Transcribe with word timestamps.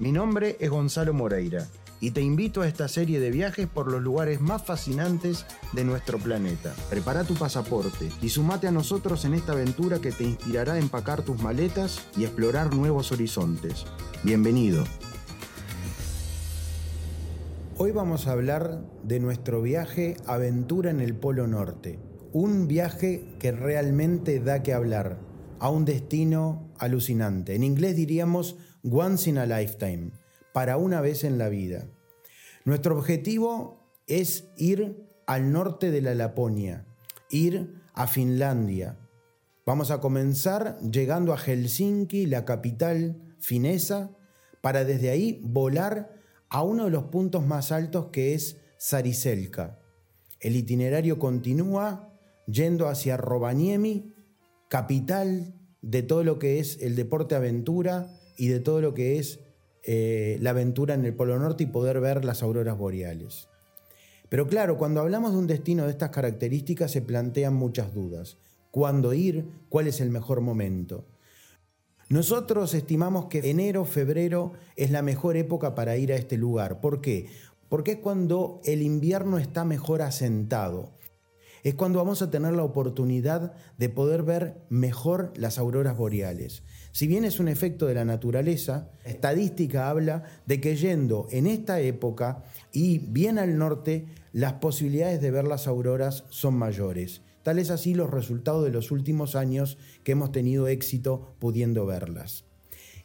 Mi 0.00 0.12
nombre 0.12 0.56
es 0.60 0.70
Gonzalo 0.70 1.12
Moreira 1.12 1.66
y 2.00 2.12
te 2.12 2.20
invito 2.20 2.62
a 2.62 2.68
esta 2.68 2.86
serie 2.86 3.18
de 3.18 3.32
viajes 3.32 3.66
por 3.66 3.90
los 3.90 4.00
lugares 4.00 4.40
más 4.40 4.64
fascinantes 4.64 5.44
de 5.72 5.82
nuestro 5.82 6.18
planeta. 6.18 6.72
Prepara 6.88 7.24
tu 7.24 7.34
pasaporte 7.34 8.08
y 8.22 8.28
sumate 8.28 8.68
a 8.68 8.70
nosotros 8.70 9.24
en 9.24 9.34
esta 9.34 9.54
aventura 9.54 9.98
que 9.98 10.12
te 10.12 10.22
inspirará 10.22 10.74
a 10.74 10.78
empacar 10.78 11.22
tus 11.22 11.42
maletas 11.42 12.06
y 12.16 12.22
explorar 12.22 12.72
nuevos 12.72 13.10
horizontes. 13.10 13.86
Bienvenido. 14.22 14.84
Hoy 17.76 17.90
vamos 17.90 18.28
a 18.28 18.32
hablar 18.32 18.80
de 19.02 19.18
nuestro 19.18 19.62
viaje 19.62 20.16
Aventura 20.26 20.92
en 20.92 21.00
el 21.00 21.16
Polo 21.16 21.48
Norte. 21.48 21.98
Un 22.32 22.68
viaje 22.68 23.34
que 23.40 23.50
realmente 23.50 24.38
da 24.38 24.62
que 24.62 24.74
hablar, 24.74 25.18
a 25.58 25.70
un 25.70 25.84
destino 25.84 26.70
alucinante. 26.78 27.56
En 27.56 27.64
inglés 27.64 27.96
diríamos 27.96 28.56
once 28.82 29.28
in 29.28 29.38
a 29.38 29.46
lifetime, 29.46 30.12
para 30.52 30.76
una 30.76 31.00
vez 31.00 31.24
en 31.24 31.38
la 31.38 31.48
vida. 31.48 31.86
Nuestro 32.64 32.96
objetivo 32.96 33.86
es 34.06 34.48
ir 34.56 35.06
al 35.26 35.52
norte 35.52 35.90
de 35.90 36.02
la 36.02 36.14
Laponia, 36.14 36.86
ir 37.30 37.82
a 37.94 38.06
Finlandia. 38.06 38.98
Vamos 39.66 39.90
a 39.90 40.00
comenzar 40.00 40.78
llegando 40.80 41.32
a 41.32 41.38
Helsinki, 41.38 42.26
la 42.26 42.44
capital 42.44 43.34
finesa, 43.38 44.10
para 44.60 44.84
desde 44.84 45.10
ahí 45.10 45.40
volar 45.44 46.14
a 46.48 46.62
uno 46.62 46.86
de 46.86 46.90
los 46.90 47.04
puntos 47.04 47.46
más 47.46 47.70
altos 47.72 48.06
que 48.12 48.34
es 48.34 48.56
Sariselka. 48.78 49.78
El 50.40 50.56
itinerario 50.56 51.18
continúa 51.18 52.14
yendo 52.46 52.88
hacia 52.88 53.16
Rovaniemi, 53.16 54.14
capital 54.68 55.54
de 55.82 56.02
todo 56.02 56.24
lo 56.24 56.38
que 56.38 56.58
es 56.58 56.80
el 56.80 56.96
deporte 56.96 57.34
aventura 57.34 58.17
y 58.38 58.48
de 58.48 58.60
todo 58.60 58.80
lo 58.80 58.94
que 58.94 59.18
es 59.18 59.40
eh, 59.82 60.38
la 60.40 60.50
aventura 60.50 60.94
en 60.94 61.04
el 61.04 61.14
Polo 61.14 61.38
Norte 61.38 61.64
y 61.64 61.66
poder 61.66 62.00
ver 62.00 62.24
las 62.24 62.42
auroras 62.42 62.78
boreales. 62.78 63.48
Pero 64.28 64.46
claro, 64.46 64.78
cuando 64.78 65.00
hablamos 65.00 65.32
de 65.32 65.38
un 65.38 65.46
destino 65.46 65.84
de 65.84 65.90
estas 65.90 66.10
características 66.10 66.90
se 66.90 67.02
plantean 67.02 67.54
muchas 67.54 67.94
dudas. 67.94 68.38
¿Cuándo 68.70 69.12
ir? 69.12 69.46
¿Cuál 69.68 69.88
es 69.88 70.00
el 70.00 70.10
mejor 70.10 70.40
momento? 70.40 71.06
Nosotros 72.10 72.74
estimamos 72.74 73.26
que 73.26 73.50
enero, 73.50 73.84
febrero 73.84 74.52
es 74.76 74.90
la 74.90 75.02
mejor 75.02 75.36
época 75.36 75.74
para 75.74 75.96
ir 75.96 76.12
a 76.12 76.16
este 76.16 76.36
lugar. 76.36 76.80
¿Por 76.80 77.00
qué? 77.00 77.26
Porque 77.68 77.92
es 77.92 77.98
cuando 77.98 78.60
el 78.64 78.82
invierno 78.82 79.38
está 79.38 79.64
mejor 79.64 80.00
asentado. 80.02 80.92
Es 81.64 81.74
cuando 81.74 81.98
vamos 81.98 82.22
a 82.22 82.30
tener 82.30 82.52
la 82.54 82.62
oportunidad 82.62 83.52
de 83.76 83.88
poder 83.88 84.22
ver 84.22 84.62
mejor 84.68 85.32
las 85.36 85.58
auroras 85.58 85.96
boreales. 85.96 86.62
Si 86.92 87.06
bien 87.06 87.24
es 87.24 87.38
un 87.38 87.48
efecto 87.48 87.86
de 87.86 87.94
la 87.94 88.04
naturaleza, 88.04 88.90
estadística 89.04 89.90
habla 89.90 90.24
de 90.46 90.60
que 90.60 90.76
yendo 90.76 91.26
en 91.30 91.46
esta 91.46 91.80
época 91.80 92.42
y 92.72 92.98
bien 92.98 93.38
al 93.38 93.58
norte, 93.58 94.06
las 94.32 94.54
posibilidades 94.54 95.20
de 95.20 95.30
ver 95.30 95.46
las 95.46 95.66
auroras 95.66 96.24
son 96.30 96.54
mayores. 96.54 97.22
Tal 97.42 97.58
es 97.58 97.70
así 97.70 97.94
los 97.94 98.10
resultados 98.10 98.64
de 98.64 98.70
los 98.70 98.90
últimos 98.90 99.36
años 99.36 99.78
que 100.02 100.12
hemos 100.12 100.32
tenido 100.32 100.68
éxito 100.68 101.34
pudiendo 101.38 101.86
verlas. 101.86 102.44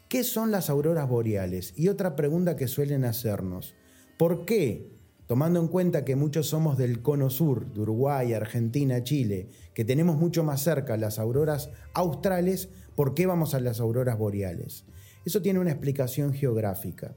¿Qué 0.10 0.24
son 0.24 0.52
las 0.52 0.70
auroras 0.70 1.10
boreales? 1.10 1.74
Y 1.76 1.88
otra 1.88 2.16
pregunta 2.16 2.56
que 2.56 2.68
suelen 2.68 3.06
hacernos. 3.06 3.74
¿Por 4.18 4.46
qué 4.46 4.94
tomando 5.28 5.60
en 5.60 5.68
cuenta 5.68 6.06
que 6.06 6.16
muchos 6.16 6.48
somos 6.48 6.78
del 6.78 7.02
cono 7.02 7.30
sur, 7.30 7.74
de 7.74 7.82
Uruguay, 7.82 8.34
Argentina, 8.34 9.04
Chile, 9.04 9.50
que 9.74 9.86
tenemos 9.86 10.18
mucho 10.18 10.44
más 10.44 10.62
cerca 10.62 10.98
las 10.98 11.18
auroras 11.18 11.72
australes, 11.94 12.70
¿Por 12.96 13.14
qué 13.14 13.26
vamos 13.26 13.54
a 13.54 13.60
las 13.60 13.80
auroras 13.80 14.18
boreales? 14.18 14.86
Eso 15.26 15.42
tiene 15.42 15.60
una 15.60 15.72
explicación 15.72 16.34
geográfica. 16.34 17.16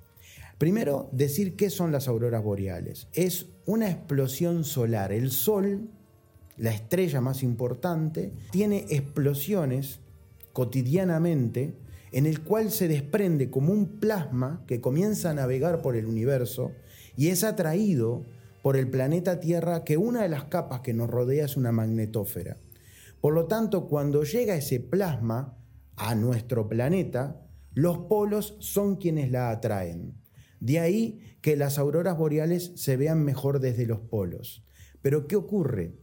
Primero, 0.58 1.10
decir 1.12 1.54
qué 1.56 1.68
son 1.68 1.92
las 1.92 2.08
auroras 2.08 2.42
boreales. 2.42 3.08
Es 3.12 3.46
una 3.66 3.90
explosión 3.90 4.64
solar. 4.64 5.12
El 5.12 5.30
Sol, 5.30 5.90
la 6.56 6.70
estrella 6.70 7.20
más 7.20 7.42
importante, 7.42 8.32
tiene 8.52 8.86
explosiones 8.88 10.00
cotidianamente 10.54 11.74
en 12.12 12.24
el 12.24 12.40
cual 12.40 12.70
se 12.70 12.88
desprende 12.88 13.50
como 13.50 13.72
un 13.72 14.00
plasma 14.00 14.64
que 14.66 14.80
comienza 14.80 15.30
a 15.30 15.34
navegar 15.34 15.82
por 15.82 15.96
el 15.96 16.06
universo 16.06 16.72
y 17.16 17.28
es 17.28 17.44
atraído 17.44 18.24
por 18.62 18.78
el 18.78 18.88
planeta 18.88 19.40
Tierra 19.40 19.84
que 19.84 19.98
una 19.98 20.22
de 20.22 20.30
las 20.30 20.44
capas 20.44 20.80
que 20.80 20.94
nos 20.94 21.10
rodea 21.10 21.44
es 21.44 21.58
una 21.58 21.72
magnetósfera. 21.72 22.56
Por 23.20 23.34
lo 23.34 23.46
tanto, 23.46 23.86
cuando 23.86 24.24
llega 24.24 24.56
ese 24.56 24.80
plasma, 24.80 25.58
a 25.96 26.14
nuestro 26.14 26.68
planeta, 26.68 27.42
los 27.72 27.98
polos 27.98 28.56
son 28.60 28.96
quienes 28.96 29.30
la 29.30 29.50
atraen. 29.50 30.14
De 30.60 30.78
ahí 30.78 31.20
que 31.42 31.56
las 31.56 31.78
auroras 31.78 32.16
boreales 32.16 32.72
se 32.76 32.96
vean 32.96 33.24
mejor 33.24 33.60
desde 33.60 33.86
los 33.86 34.00
polos. 34.00 34.64
Pero 35.02 35.26
¿qué 35.26 35.36
ocurre? 35.36 35.94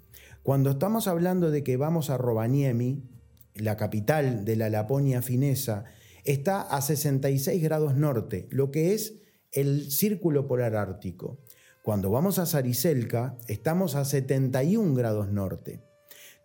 Cuando 0.43 0.71
estamos 0.71 1.07
hablando 1.07 1.51
de 1.51 1.63
que 1.63 1.77
vamos 1.77 2.09
a 2.09 2.17
Rovaniemi, 2.17 3.09
la 3.55 3.77
capital 3.77 4.45
de 4.45 4.55
la 4.55 4.69
Laponia 4.69 5.21
finesa, 5.21 5.85
está 6.23 6.61
a 6.61 6.81
66 6.81 7.61
grados 7.61 7.95
norte, 7.95 8.47
lo 8.49 8.71
que 8.71 8.93
es 8.93 9.21
el 9.51 9.91
círculo 9.91 10.47
polar 10.47 10.75
ártico. 10.75 11.39
Cuando 11.83 12.09
vamos 12.09 12.39
a 12.39 12.45
Sariselka, 12.45 13.37
estamos 13.47 13.95
a 13.95 14.05
71 14.05 14.93
grados 14.95 15.31
norte. 15.31 15.83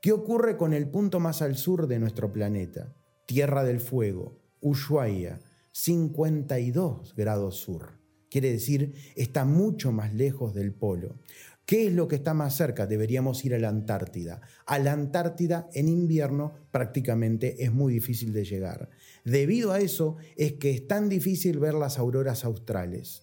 ¿Qué 0.03 0.13
ocurre 0.13 0.57
con 0.57 0.75
el 0.75 0.89
punto 0.89 1.21
más 1.21 1.43
al 1.43 1.57
sur 1.57 1.87
de 1.87 1.99
nuestro 1.99 2.33
planeta? 2.33 2.95
Tierra 3.29 3.63
del 3.63 3.81
Fuego, 3.81 4.41
Ushuaia, 4.63 5.39
52 5.73 7.15
grados 7.15 7.59
sur. 7.59 7.99
Quiere 8.31 8.51
decir, 8.51 8.95
está 9.17 9.45
mucho 9.45 9.93
más 9.93 10.15
lejos 10.15 10.55
del 10.55 10.73
polo. 10.73 11.19
¿Qué 11.67 11.89
es 11.89 11.93
lo 11.93 12.09
que 12.09 12.17
está 12.17 12.33
más 12.33 12.57
cerca? 12.57 12.87
Deberíamos 12.87 13.45
ir 13.45 13.55
a 13.55 13.59
la 13.59 13.69
Antártida. 13.69 14.41
A 14.65 14.79
la 14.79 14.93
Antártida 14.93 15.69
en 15.75 15.91
invierno 15.91 16.55
prácticamente 16.71 17.63
es 17.63 17.71
muy 17.71 17.93
difícil 17.93 18.33
de 18.33 18.47
llegar. 18.47 18.89
Debido 19.27 19.73
a 19.73 19.81
eso 19.81 20.17
es 20.39 20.55
que 20.55 20.71
es 20.71 20.89
tan 20.89 21.11
difícil 21.11 21.59
ver 21.59 21.75
las 21.75 21.99
auroras 21.99 22.47
australes. 22.47 23.21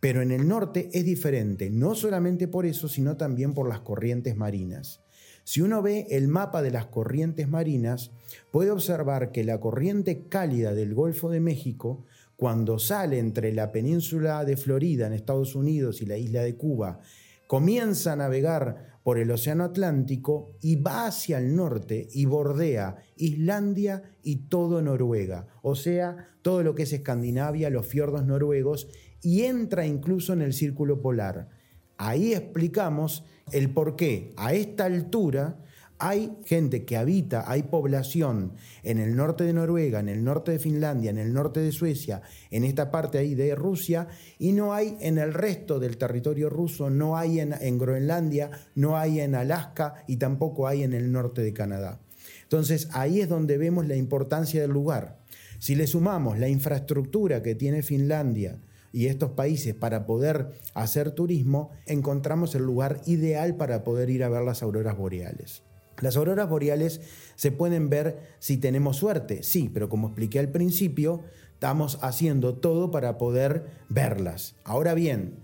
Pero 0.00 0.20
en 0.20 0.32
el 0.32 0.46
norte 0.48 0.90
es 0.92 1.06
diferente, 1.06 1.70
no 1.70 1.94
solamente 1.94 2.46
por 2.46 2.66
eso, 2.66 2.88
sino 2.88 3.16
también 3.16 3.54
por 3.54 3.70
las 3.70 3.80
corrientes 3.80 4.36
marinas. 4.36 5.00
Si 5.50 5.62
uno 5.62 5.82
ve 5.82 6.06
el 6.10 6.28
mapa 6.28 6.62
de 6.62 6.70
las 6.70 6.86
corrientes 6.86 7.48
marinas, 7.48 8.12
puede 8.52 8.70
observar 8.70 9.32
que 9.32 9.42
la 9.42 9.58
corriente 9.58 10.28
cálida 10.28 10.74
del 10.74 10.94
Golfo 10.94 11.28
de 11.28 11.40
México, 11.40 12.04
cuando 12.36 12.78
sale 12.78 13.18
entre 13.18 13.52
la 13.52 13.72
península 13.72 14.44
de 14.44 14.56
Florida 14.56 15.08
en 15.08 15.12
Estados 15.12 15.56
Unidos 15.56 16.02
y 16.02 16.06
la 16.06 16.16
isla 16.16 16.42
de 16.42 16.54
Cuba, 16.54 17.00
comienza 17.48 18.12
a 18.12 18.16
navegar 18.16 19.00
por 19.02 19.18
el 19.18 19.28
Océano 19.32 19.64
Atlántico 19.64 20.52
y 20.60 20.76
va 20.76 21.08
hacia 21.08 21.38
el 21.38 21.56
norte 21.56 22.06
y 22.12 22.26
bordea 22.26 22.98
Islandia 23.16 24.04
y 24.22 24.46
todo 24.46 24.80
Noruega, 24.80 25.48
o 25.62 25.74
sea, 25.74 26.28
todo 26.42 26.62
lo 26.62 26.76
que 26.76 26.84
es 26.84 26.92
Escandinavia, 26.92 27.70
los 27.70 27.86
fiordos 27.86 28.24
noruegos, 28.24 28.86
y 29.20 29.42
entra 29.42 29.84
incluso 29.84 30.32
en 30.32 30.42
el 30.42 30.52
círculo 30.52 31.02
polar. 31.02 31.59
Ahí 32.02 32.32
explicamos 32.32 33.24
el 33.52 33.74
por 33.74 33.94
qué 33.94 34.32
a 34.38 34.54
esta 34.54 34.86
altura 34.86 35.58
hay 35.98 36.32
gente 36.46 36.86
que 36.86 36.96
habita, 36.96 37.44
hay 37.46 37.64
población 37.64 38.54
en 38.82 38.98
el 38.98 39.16
norte 39.16 39.44
de 39.44 39.52
Noruega, 39.52 40.00
en 40.00 40.08
el 40.08 40.24
norte 40.24 40.52
de 40.52 40.58
Finlandia, 40.58 41.10
en 41.10 41.18
el 41.18 41.34
norte 41.34 41.60
de 41.60 41.72
Suecia, 41.72 42.22
en 42.50 42.64
esta 42.64 42.90
parte 42.90 43.18
ahí 43.18 43.34
de 43.34 43.54
Rusia, 43.54 44.08
y 44.38 44.52
no 44.52 44.72
hay 44.72 44.96
en 45.00 45.18
el 45.18 45.34
resto 45.34 45.78
del 45.78 45.98
territorio 45.98 46.48
ruso, 46.48 46.88
no 46.88 47.18
hay 47.18 47.38
en, 47.40 47.52
en 47.60 47.76
Groenlandia, 47.76 48.50
no 48.74 48.96
hay 48.96 49.20
en 49.20 49.34
Alaska 49.34 50.02
y 50.06 50.16
tampoco 50.16 50.66
hay 50.66 50.84
en 50.84 50.94
el 50.94 51.12
norte 51.12 51.42
de 51.42 51.52
Canadá. 51.52 52.00
Entonces 52.44 52.88
ahí 52.92 53.20
es 53.20 53.28
donde 53.28 53.58
vemos 53.58 53.86
la 53.86 53.96
importancia 53.96 54.62
del 54.62 54.70
lugar. 54.70 55.18
Si 55.58 55.74
le 55.74 55.86
sumamos 55.86 56.38
la 56.38 56.48
infraestructura 56.48 57.42
que 57.42 57.54
tiene 57.54 57.82
Finlandia, 57.82 58.58
y 58.92 59.06
estos 59.06 59.32
países 59.32 59.74
para 59.74 60.06
poder 60.06 60.52
hacer 60.74 61.12
turismo, 61.12 61.70
encontramos 61.86 62.54
el 62.54 62.62
lugar 62.62 63.00
ideal 63.06 63.56
para 63.56 63.84
poder 63.84 64.10
ir 64.10 64.24
a 64.24 64.28
ver 64.28 64.42
las 64.42 64.62
auroras 64.62 64.96
boreales. 64.96 65.62
Las 66.00 66.16
auroras 66.16 66.48
boreales 66.48 67.00
se 67.36 67.52
pueden 67.52 67.90
ver 67.90 68.20
si 68.38 68.56
tenemos 68.56 68.96
suerte, 68.96 69.42
sí, 69.42 69.70
pero 69.72 69.88
como 69.88 70.08
expliqué 70.08 70.38
al 70.38 70.48
principio, 70.48 71.22
estamos 71.52 71.98
haciendo 72.00 72.54
todo 72.54 72.90
para 72.90 73.18
poder 73.18 73.66
verlas. 73.88 74.54
Ahora 74.64 74.94
bien, 74.94 75.40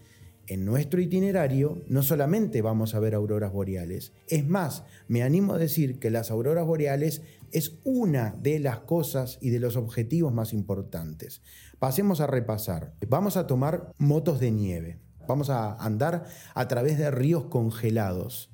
en 0.47 0.65
nuestro 0.65 1.01
itinerario 1.01 1.83
no 1.89 2.03
solamente 2.03 2.63
vamos 2.63 2.95
a 2.95 3.01
ver 3.01 3.15
auroras 3.15 3.53
boreales, 3.53 4.13
es 4.29 4.47
más, 4.47 4.85
me 5.09 5.23
animo 5.23 5.55
a 5.55 5.59
decir 5.59 5.99
que 5.99 6.11
las 6.11 6.31
auroras 6.31 6.65
boreales 6.65 7.23
es 7.53 7.79
una 7.85 8.37
de 8.41 8.59
las 8.61 8.81
cosas 8.81 9.39
y 9.41 9.51
de 9.51 9.61
los 9.61 9.77
objetivos 9.77 10.33
más 10.33 10.53
importantes. 10.53 11.43
Pasemos 11.79 12.21
a 12.21 12.27
repasar. 12.27 12.95
Vamos 13.07 13.37
a 13.37 13.47
tomar 13.47 13.93
motos 13.99 14.41
de 14.41 14.51
nieve. 14.51 14.99
Vamos 15.29 15.51
a 15.51 15.75
andar 15.75 16.25
a 16.55 16.69
través 16.69 16.97
de 16.97 17.11
ríos 17.11 17.47
congelados. 17.47 18.51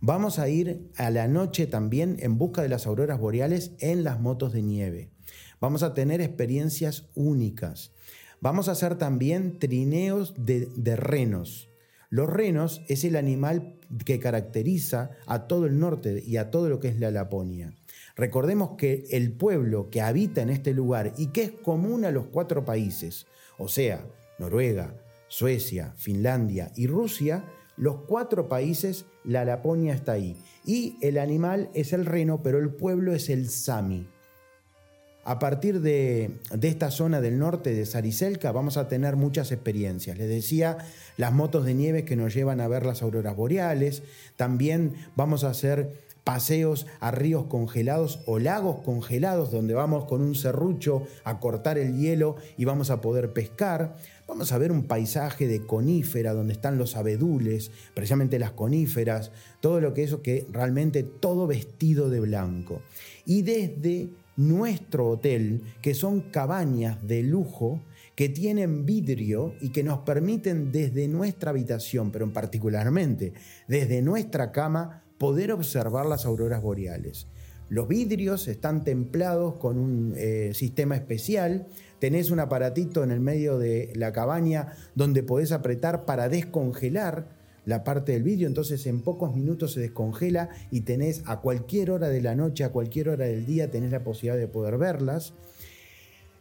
Vamos 0.00 0.38
a 0.38 0.48
ir 0.48 0.90
a 0.98 1.10
la 1.10 1.26
noche 1.26 1.66
también 1.66 2.16
en 2.20 2.36
busca 2.36 2.60
de 2.60 2.68
las 2.68 2.86
auroras 2.86 3.18
boreales 3.18 3.72
en 3.78 4.04
las 4.04 4.20
motos 4.20 4.52
de 4.52 4.62
nieve. 4.62 5.10
Vamos 5.58 5.82
a 5.82 5.94
tener 5.94 6.20
experiencias 6.20 7.08
únicas. 7.14 7.92
Vamos 8.40 8.68
a 8.68 8.72
hacer 8.72 8.96
también 8.96 9.58
trineos 9.58 10.34
de, 10.36 10.96
renos. 10.96 11.70
Los 12.10 12.28
renos 12.28 12.82
es 12.88 13.04
el 13.04 13.16
animal 13.16 13.78
que 14.04 14.20
caracteriza 14.20 15.12
a 15.26 15.46
todo 15.46 15.64
el 15.64 15.78
norte 15.78 16.22
y 16.24 16.36
a 16.36 16.50
todo 16.50 16.68
lo 16.68 16.78
que 16.78 16.88
es 16.88 17.00
la 17.00 17.10
Laponia. 17.10 17.74
Recordemos 18.16 18.70
que 18.78 19.04
el 19.10 19.32
pueblo 19.32 19.90
que 19.90 20.00
habita 20.00 20.40
en 20.40 20.48
este 20.48 20.72
lugar 20.72 21.12
y 21.18 21.28
que 21.28 21.42
es 21.42 21.50
común 21.50 22.04
a 22.06 22.10
los 22.10 22.26
cuatro 22.26 22.64
países, 22.64 23.26
o 23.58 23.68
sea, 23.68 24.06
Noruega, 24.38 24.94
Suecia, 25.28 25.92
Finlandia 25.96 26.72
y 26.76 26.86
Rusia, 26.86 27.44
los 27.76 27.96
cuatro 28.06 28.48
países, 28.48 29.04
la 29.22 29.44
Laponia 29.44 29.92
está 29.92 30.12
ahí. 30.12 30.36
Y 30.64 30.96
el 31.02 31.18
animal 31.18 31.68
es 31.74 31.92
el 31.92 32.06
reno, 32.06 32.42
pero 32.42 32.58
el 32.58 32.70
pueblo 32.70 33.14
es 33.14 33.28
el 33.28 33.50
sami. 33.50 34.08
A 35.24 35.40
partir 35.40 35.80
de, 35.80 36.38
esta 36.62 36.92
zona 36.92 37.20
del 37.20 37.40
norte 37.40 37.74
de 37.74 37.84
Sariselka 37.84 38.52
vamos 38.52 38.76
a 38.76 38.86
tener 38.86 39.16
muchas 39.16 39.50
experiencias. 39.50 40.16
Les 40.16 40.28
decía, 40.28 40.78
las 41.16 41.32
motos 41.32 41.66
de 41.66 41.74
nieve 41.74 42.04
que 42.04 42.14
nos 42.14 42.32
llevan 42.32 42.60
a 42.60 42.68
ver 42.68 42.86
las 42.86 43.02
auroras 43.02 43.34
boreales. 43.34 44.04
También 44.36 44.94
vamos 45.16 45.42
a 45.42 45.50
hacer 45.50 46.05
paseos 46.26 46.88
a 46.98 47.12
ríos 47.12 47.44
congelados 47.44 48.18
o 48.26 48.40
lagos 48.40 48.80
congelados 48.84 49.52
donde 49.52 49.74
vamos 49.74 50.06
con 50.06 50.22
un 50.22 50.34
serrucho 50.34 51.06
a 51.22 51.38
cortar 51.38 51.78
el 51.78 51.96
hielo 51.96 52.34
y 52.58 52.64
vamos 52.64 52.90
a 52.90 53.00
poder 53.00 53.32
pescar. 53.32 53.96
Vamos 54.26 54.50
a 54.50 54.58
ver 54.58 54.72
un 54.72 54.88
paisaje 54.88 55.46
de 55.46 55.64
conífera 55.64 56.34
donde 56.34 56.54
están 56.54 56.78
los 56.78 56.96
abedules, 56.96 57.70
precisamente 57.94 58.40
las 58.40 58.50
coníferas, 58.50 59.30
todo 59.60 59.80
lo 59.80 59.94
que 59.94 60.02
eso 60.02 60.20
que 60.20 60.48
realmente 60.50 61.04
todo 61.04 61.46
vestido 61.46 62.10
de 62.10 62.18
blanco. 62.18 62.82
Y 63.24 63.42
desde 63.42 64.08
nuestro 64.36 65.10
hotel, 65.10 65.62
que 65.80 65.94
son 65.94 66.22
cabañas 66.32 67.06
de 67.06 67.22
lujo 67.22 67.82
que 68.16 68.28
tienen 68.28 68.84
vidrio 68.84 69.54
y 69.60 69.68
que 69.68 69.84
nos 69.84 70.00
permiten 70.00 70.72
desde 70.72 71.06
nuestra 71.06 71.50
habitación, 71.50 72.10
pero 72.10 72.24
en 72.24 72.32
particularmente 72.32 73.32
desde 73.68 74.02
nuestra 74.02 74.50
cama, 74.50 75.04
poder 75.18 75.52
observar 75.52 76.06
las 76.06 76.26
auroras 76.26 76.62
boreales. 76.62 77.26
Los 77.68 77.88
vidrios 77.88 78.46
están 78.46 78.84
templados 78.84 79.54
con 79.54 79.76
un 79.78 80.14
eh, 80.16 80.52
sistema 80.54 80.94
especial. 80.94 81.66
Tenés 81.98 82.30
un 82.30 82.38
aparatito 82.38 83.02
en 83.02 83.10
el 83.10 83.20
medio 83.20 83.58
de 83.58 83.92
la 83.96 84.12
cabaña 84.12 84.72
donde 84.94 85.24
podés 85.24 85.50
apretar 85.50 86.04
para 86.04 86.28
descongelar 86.28 87.34
la 87.64 87.82
parte 87.82 88.12
del 88.12 88.22
vidrio, 88.22 88.46
entonces 88.46 88.86
en 88.86 89.02
pocos 89.02 89.34
minutos 89.34 89.72
se 89.72 89.80
descongela 89.80 90.50
y 90.70 90.82
tenés 90.82 91.24
a 91.26 91.40
cualquier 91.40 91.90
hora 91.90 92.08
de 92.08 92.22
la 92.22 92.36
noche, 92.36 92.62
a 92.62 92.70
cualquier 92.70 93.08
hora 93.08 93.24
del 93.24 93.44
día, 93.44 93.72
tenés 93.72 93.90
la 93.90 94.04
posibilidad 94.04 94.36
de 94.36 94.46
poder 94.46 94.78
verlas. 94.78 95.32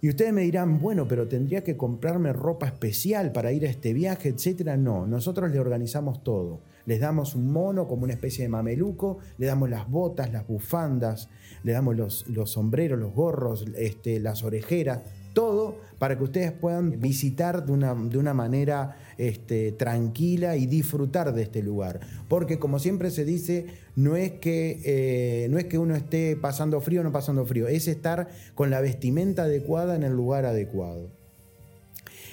Y 0.06 0.10
ustedes 0.10 0.34
me 0.34 0.44
dirán, 0.44 0.80
bueno, 0.80 1.08
pero 1.08 1.28
tendría 1.28 1.64
que 1.64 1.76
comprarme 1.76 2.32
ropa 2.32 2.68
especial 2.68 3.32
para 3.32 3.52
ir 3.52 3.66
a 3.66 3.72
este 3.72 3.92
viaje, 3.92 4.30
etcétera. 4.30 4.78
No, 4.78 5.08
nosotros 5.08 5.50
le 5.50 5.60
organizamos 5.60 6.24
todo. 6.24 6.62
Les 6.86 7.00
damos 7.00 7.34
un 7.34 7.52
mono 7.52 7.88
como 7.88 8.04
una 8.04 8.14
especie 8.14 8.44
de 8.44 8.50
mameluco, 8.50 9.18
le 9.40 9.48
damos 9.48 9.68
las 9.68 9.90
botas, 9.90 10.32
las 10.32 10.46
bufandas, 10.46 11.28
le 11.64 11.72
damos 11.72 11.96
los, 11.96 12.28
los 12.28 12.52
sombreros, 12.52 13.00
los 13.00 13.16
gorros, 13.16 13.66
este, 13.80 14.20
las 14.20 14.44
orejeras, 14.44 15.02
todo 15.36 15.78
para 16.00 16.18
que 16.18 16.24
ustedes 16.24 16.52
puedan 16.52 17.00
visitar 17.00 17.68
de 17.68 17.72
una, 17.72 17.94
de 17.94 18.18
una 18.18 18.34
manera 18.34 18.98
este, 19.20 19.72
tranquila 19.72 20.58
y 20.58 20.66
disfrutar 20.66 21.34
de 21.34 21.44
este 21.44 21.62
lugar. 21.62 22.00
Porque 22.28 22.58
como 22.58 22.80
siempre 22.80 23.12
se 23.12 23.26
dice, 23.26 23.68
no 23.96 24.16
es, 24.16 24.32
que, 24.32 24.82
eh, 24.84 25.48
no 25.50 25.60
es 25.60 25.66
que 25.66 25.78
uno 25.78 25.96
esté 25.96 26.36
pasando 26.36 26.82
frío 26.82 27.02
o 27.02 27.04
no 27.04 27.12
pasando 27.12 27.46
frío, 27.46 27.68
es 27.68 27.88
estar 27.88 28.30
con 28.56 28.72
la 28.72 28.82
vestimenta 28.82 29.44
adecuada 29.44 29.96
en 29.96 30.02
el 30.02 30.14
lugar 30.14 30.46
adecuado. 30.46 31.12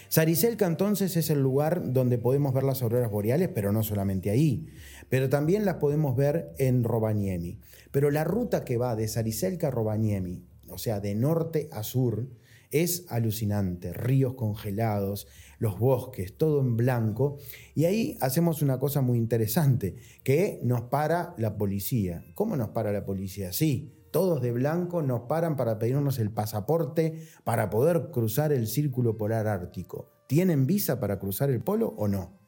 Sariselka 0.08 0.66
entonces 0.66 1.16
es 1.16 1.30
el 1.30 1.40
lugar 1.40 1.92
donde 1.92 2.18
podemos 2.18 2.52
ver 2.52 2.64
las 2.64 2.82
auroras 2.82 3.10
boreales, 3.10 3.48
pero 3.48 3.72
no 3.72 3.82
solamente 3.82 4.28
ahí, 4.30 4.66
pero 5.08 5.30
también 5.30 5.64
las 5.64 5.76
podemos 5.76 6.16
ver 6.16 6.52
en 6.58 6.84
Rovaniemi. 6.84 7.58
Pero 7.90 8.10
la 8.10 8.22
ruta 8.22 8.64
que 8.64 8.76
va 8.76 8.94
de 8.94 9.08
Sariselka 9.08 9.68
a 9.68 9.70
Rovaniemi, 9.70 10.44
o 10.68 10.76
sea, 10.76 11.00
de 11.00 11.14
norte 11.14 11.68
a 11.72 11.82
sur, 11.82 12.26
es 12.72 13.06
alucinante, 13.08 13.92
ríos 13.92 14.34
congelados, 14.34 15.28
los 15.58 15.78
bosques, 15.78 16.36
todo 16.36 16.60
en 16.60 16.76
blanco. 16.76 17.38
Y 17.74 17.84
ahí 17.84 18.18
hacemos 18.20 18.62
una 18.62 18.80
cosa 18.80 19.00
muy 19.00 19.18
interesante, 19.18 19.94
que 20.24 20.58
nos 20.64 20.82
para 20.82 21.34
la 21.38 21.56
policía. 21.56 22.24
¿Cómo 22.34 22.56
nos 22.56 22.70
para 22.70 22.90
la 22.90 23.04
policía? 23.04 23.52
Sí, 23.52 23.94
todos 24.10 24.42
de 24.42 24.52
blanco 24.52 25.02
nos 25.02 25.22
paran 25.22 25.56
para 25.56 25.78
pedirnos 25.78 26.18
el 26.18 26.32
pasaporte 26.32 27.22
para 27.44 27.70
poder 27.70 28.10
cruzar 28.10 28.52
el 28.52 28.66
círculo 28.66 29.16
polar 29.16 29.46
ártico. 29.46 30.10
¿Tienen 30.26 30.66
visa 30.66 30.98
para 30.98 31.18
cruzar 31.18 31.50
el 31.50 31.62
polo 31.62 31.94
o 31.96 32.08
no? 32.08 32.41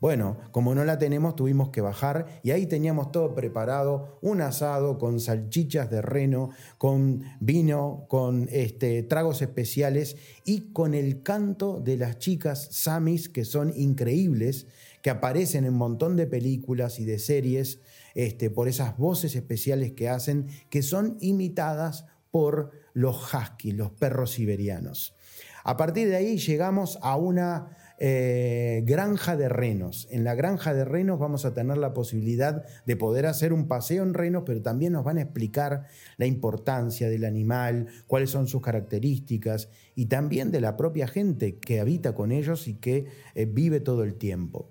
Bueno, 0.00 0.38
como 0.50 0.74
no 0.74 0.82
la 0.84 0.98
tenemos, 0.98 1.36
tuvimos 1.36 1.68
que 1.68 1.82
bajar 1.82 2.40
y 2.42 2.52
ahí 2.52 2.64
teníamos 2.64 3.12
todo 3.12 3.34
preparado, 3.34 4.18
un 4.22 4.40
asado 4.40 4.96
con 4.96 5.20
salchichas 5.20 5.90
de 5.90 6.00
reno, 6.00 6.48
con 6.78 7.22
vino, 7.38 8.06
con 8.08 8.48
este, 8.50 9.02
tragos 9.02 9.42
especiales 9.42 10.16
y 10.46 10.72
con 10.72 10.94
el 10.94 11.22
canto 11.22 11.80
de 11.80 11.98
las 11.98 12.18
chicas 12.18 12.68
samis 12.70 13.28
que 13.28 13.44
son 13.44 13.74
increíbles, 13.76 14.66
que 15.02 15.10
aparecen 15.10 15.64
en 15.66 15.74
un 15.74 15.78
montón 15.78 16.16
de 16.16 16.26
películas 16.26 16.98
y 16.98 17.04
de 17.04 17.18
series 17.18 17.80
este, 18.14 18.48
por 18.48 18.68
esas 18.68 18.96
voces 18.96 19.36
especiales 19.36 19.92
que 19.92 20.08
hacen, 20.08 20.46
que 20.70 20.82
son 20.82 21.18
imitadas 21.20 22.06
por 22.30 22.70
los 22.94 23.34
huskies, 23.34 23.74
los 23.74 23.90
perros 23.90 24.30
siberianos. 24.30 25.14
A 25.62 25.76
partir 25.76 26.08
de 26.08 26.16
ahí 26.16 26.38
llegamos 26.38 26.98
a 27.02 27.16
una 27.16 27.76
eh, 28.02 28.82
granja 28.86 29.36
de 29.36 29.50
renos. 29.50 30.08
En 30.10 30.24
la 30.24 30.34
granja 30.34 30.72
de 30.72 30.86
renos 30.86 31.18
vamos 31.18 31.44
a 31.44 31.52
tener 31.52 31.76
la 31.76 31.92
posibilidad 31.92 32.64
de 32.86 32.96
poder 32.96 33.26
hacer 33.26 33.52
un 33.52 33.68
paseo 33.68 34.02
en 34.02 34.14
renos, 34.14 34.44
pero 34.46 34.62
también 34.62 34.94
nos 34.94 35.04
van 35.04 35.18
a 35.18 35.22
explicar 35.22 35.86
la 36.16 36.24
importancia 36.24 37.10
del 37.10 37.26
animal, 37.26 37.88
cuáles 38.06 38.30
son 38.30 38.48
sus 38.48 38.62
características 38.62 39.68
y 39.94 40.06
también 40.06 40.50
de 40.50 40.62
la 40.62 40.78
propia 40.78 41.06
gente 41.06 41.58
que 41.58 41.78
habita 41.78 42.14
con 42.14 42.32
ellos 42.32 42.68
y 42.68 42.74
que 42.74 43.04
eh, 43.34 43.44
vive 43.44 43.80
todo 43.80 44.02
el 44.02 44.14
tiempo. 44.14 44.70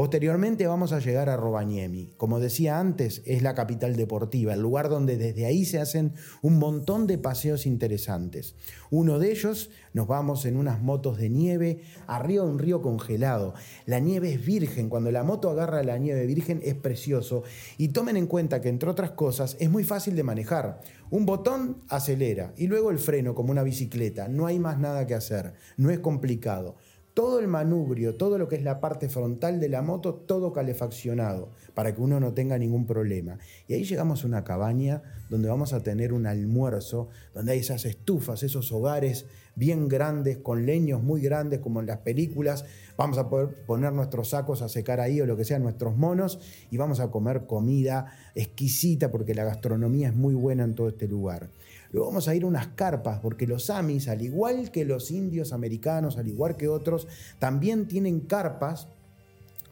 Posteriormente 0.00 0.66
vamos 0.66 0.92
a 0.92 0.98
llegar 0.98 1.28
a 1.28 1.36
Rovaniemi. 1.36 2.14
Como 2.16 2.40
decía 2.40 2.80
antes, 2.80 3.20
es 3.26 3.42
la 3.42 3.54
capital 3.54 3.96
deportiva, 3.96 4.54
el 4.54 4.62
lugar 4.62 4.88
donde 4.88 5.18
desde 5.18 5.44
ahí 5.44 5.66
se 5.66 5.78
hacen 5.78 6.14
un 6.40 6.58
montón 6.58 7.06
de 7.06 7.18
paseos 7.18 7.66
interesantes. 7.66 8.54
Uno 8.90 9.18
de 9.18 9.30
ellos 9.30 9.68
nos 9.92 10.06
vamos 10.06 10.46
en 10.46 10.56
unas 10.56 10.80
motos 10.80 11.18
de 11.18 11.28
nieve 11.28 11.82
arriba 12.06 12.44
de 12.44 12.50
un 12.50 12.58
río 12.58 12.80
congelado. 12.80 13.52
La 13.84 14.00
nieve 14.00 14.32
es 14.32 14.42
virgen, 14.42 14.88
cuando 14.88 15.10
la 15.10 15.22
moto 15.22 15.50
agarra 15.50 15.82
la 15.82 15.98
nieve 15.98 16.24
virgen 16.24 16.62
es 16.64 16.76
precioso 16.76 17.42
y 17.76 17.88
tomen 17.88 18.16
en 18.16 18.26
cuenta 18.26 18.62
que 18.62 18.70
entre 18.70 18.88
otras 18.88 19.10
cosas 19.10 19.58
es 19.60 19.68
muy 19.68 19.84
fácil 19.84 20.16
de 20.16 20.22
manejar. 20.22 20.80
Un 21.10 21.26
botón 21.26 21.82
acelera 21.90 22.54
y 22.56 22.68
luego 22.68 22.90
el 22.90 23.00
freno 23.00 23.34
como 23.34 23.50
una 23.50 23.64
bicicleta. 23.64 24.28
No 24.28 24.46
hay 24.46 24.58
más 24.58 24.78
nada 24.78 25.06
que 25.06 25.14
hacer, 25.14 25.52
no 25.76 25.90
es 25.90 25.98
complicado 25.98 26.76
todo 27.20 27.38
el 27.38 27.48
manubrio, 27.48 28.14
todo 28.14 28.38
lo 28.38 28.48
que 28.48 28.56
es 28.56 28.62
la 28.62 28.80
parte 28.80 29.10
frontal 29.10 29.60
de 29.60 29.68
la 29.68 29.82
moto, 29.82 30.14
todo 30.14 30.54
calefaccionado, 30.54 31.50
para 31.74 31.94
que 31.94 32.00
uno 32.00 32.18
no 32.18 32.32
tenga 32.32 32.56
ningún 32.56 32.86
problema. 32.86 33.36
Y 33.68 33.74
ahí 33.74 33.84
llegamos 33.84 34.24
a 34.24 34.26
una 34.26 34.42
cabaña 34.42 35.02
donde 35.28 35.50
vamos 35.50 35.74
a 35.74 35.82
tener 35.82 36.14
un 36.14 36.24
almuerzo, 36.26 37.10
donde 37.34 37.52
hay 37.52 37.58
esas 37.58 37.84
estufas, 37.84 38.42
esos 38.42 38.72
hogares 38.72 39.26
bien 39.54 39.86
grandes, 39.88 40.38
con 40.38 40.64
leños 40.64 41.02
muy 41.02 41.20
grandes, 41.20 41.60
como 41.60 41.80
en 41.80 41.86
las 41.88 41.98
películas. 41.98 42.64
Vamos 42.96 43.18
a 43.18 43.28
poder 43.28 43.66
poner 43.66 43.92
nuestros 43.92 44.30
sacos 44.30 44.62
a 44.62 44.70
secar 44.70 44.98
ahí 44.98 45.20
o 45.20 45.26
lo 45.26 45.36
que 45.36 45.44
sea, 45.44 45.58
nuestros 45.58 45.98
monos, 45.98 46.40
y 46.70 46.78
vamos 46.78 47.00
a 47.00 47.10
comer 47.10 47.44
comida 47.46 48.16
exquisita, 48.34 49.10
porque 49.10 49.34
la 49.34 49.44
gastronomía 49.44 50.08
es 50.08 50.14
muy 50.14 50.32
buena 50.32 50.64
en 50.64 50.74
todo 50.74 50.88
este 50.88 51.06
lugar. 51.06 51.50
Vamos 51.92 52.28
a 52.28 52.34
ir 52.34 52.44
a 52.44 52.46
unas 52.46 52.68
carpas, 52.68 53.18
porque 53.20 53.46
los 53.46 53.66
samis, 53.66 54.08
al 54.08 54.22
igual 54.22 54.70
que 54.70 54.84
los 54.84 55.10
indios 55.10 55.52
americanos, 55.52 56.18
al 56.18 56.28
igual 56.28 56.56
que 56.56 56.68
otros, 56.68 57.08
también 57.38 57.88
tienen 57.88 58.20
carpas 58.20 58.88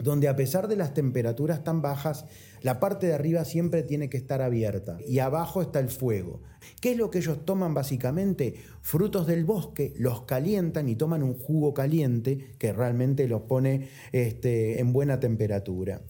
donde 0.02 0.28
a 0.28 0.36
pesar 0.36 0.68
de 0.68 0.76
las 0.76 0.94
temperaturas 0.94 1.64
tan 1.64 1.82
bajas, 1.82 2.24
la 2.62 2.80
parte 2.80 3.06
de 3.06 3.14
arriba 3.14 3.44
siempre 3.44 3.82
tiene 3.82 4.08
que 4.08 4.16
estar 4.16 4.42
abierta 4.42 4.98
y 5.06 5.18
abajo 5.18 5.62
está 5.62 5.80
el 5.80 5.88
fuego. 5.88 6.40
¿Qué 6.80 6.92
es 6.92 6.98
lo 6.98 7.10
que 7.10 7.18
ellos 7.18 7.44
toman 7.44 7.74
básicamente? 7.74 8.54
Frutos 8.80 9.26
del 9.26 9.44
bosque, 9.44 9.94
los 9.96 10.22
calientan 10.22 10.88
y 10.88 10.96
toman 10.96 11.22
un 11.22 11.34
jugo 11.34 11.74
caliente 11.74 12.52
que 12.58 12.72
realmente 12.72 13.28
los 13.28 13.42
pone 13.42 13.88
este, 14.12 14.80
en 14.80 14.92
buena 14.92 15.20
temperatura. 15.20 16.00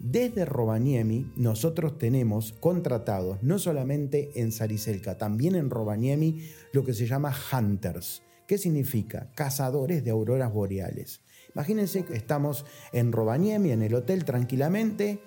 Desde 0.00 0.44
Rovaniemi 0.44 1.32
nosotros 1.36 1.98
tenemos 1.98 2.52
contratados, 2.52 3.42
no 3.42 3.58
solamente 3.58 4.40
en 4.40 4.52
Sariselka, 4.52 5.18
también 5.18 5.56
en 5.56 5.70
Rovaniemi, 5.70 6.42
lo 6.72 6.84
que 6.84 6.94
se 6.94 7.06
llama 7.06 7.34
hunters. 7.52 8.22
¿Qué 8.46 8.58
significa? 8.58 9.30
Cazadores 9.34 10.04
de 10.04 10.10
auroras 10.10 10.52
boreales. 10.52 11.20
Imagínense 11.54 12.04
que 12.04 12.14
estamos 12.14 12.64
en 12.92 13.10
Rovaniemi, 13.10 13.72
en 13.72 13.82
el 13.82 13.94
hotel, 13.94 14.24
tranquilamente, 14.24 15.20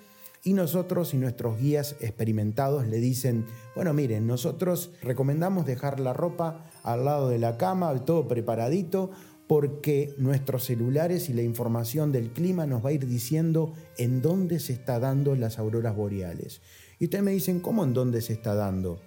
y 0.44 0.54
nosotros 0.54 1.14
y 1.14 1.18
nuestros 1.18 1.60
guías 1.60 1.94
experimentados 2.00 2.86
le 2.86 2.96
dicen, 2.96 3.46
bueno, 3.76 3.92
miren, 3.92 4.26
nosotros 4.26 4.90
recomendamos 5.02 5.66
dejar 5.66 6.00
la 6.00 6.12
ropa 6.12 6.64
al 6.82 7.04
lado 7.04 7.28
de 7.28 7.38
la 7.38 7.58
cama, 7.58 8.04
todo 8.04 8.26
preparadito, 8.26 9.10
porque 9.46 10.14
nuestros 10.18 10.64
celulares 10.64 11.28
y 11.28 11.32
la 11.32 11.42
información 11.42 12.12
del 12.12 12.30
clima 12.30 12.66
nos 12.66 12.84
va 12.84 12.90
a 12.90 12.92
ir 12.92 13.06
diciendo 13.06 13.74
en 13.98 14.22
dónde 14.22 14.60
se 14.60 14.72
está 14.72 14.98
dando 14.98 15.34
las 15.34 15.58
auroras 15.58 15.94
boreales. 15.94 16.60
Y 16.98 17.04
ustedes 17.04 17.24
me 17.24 17.32
dicen, 17.32 17.60
¿cómo 17.60 17.84
en 17.84 17.92
dónde 17.92 18.22
se 18.22 18.32
está 18.32 18.54
dando? 18.54 19.00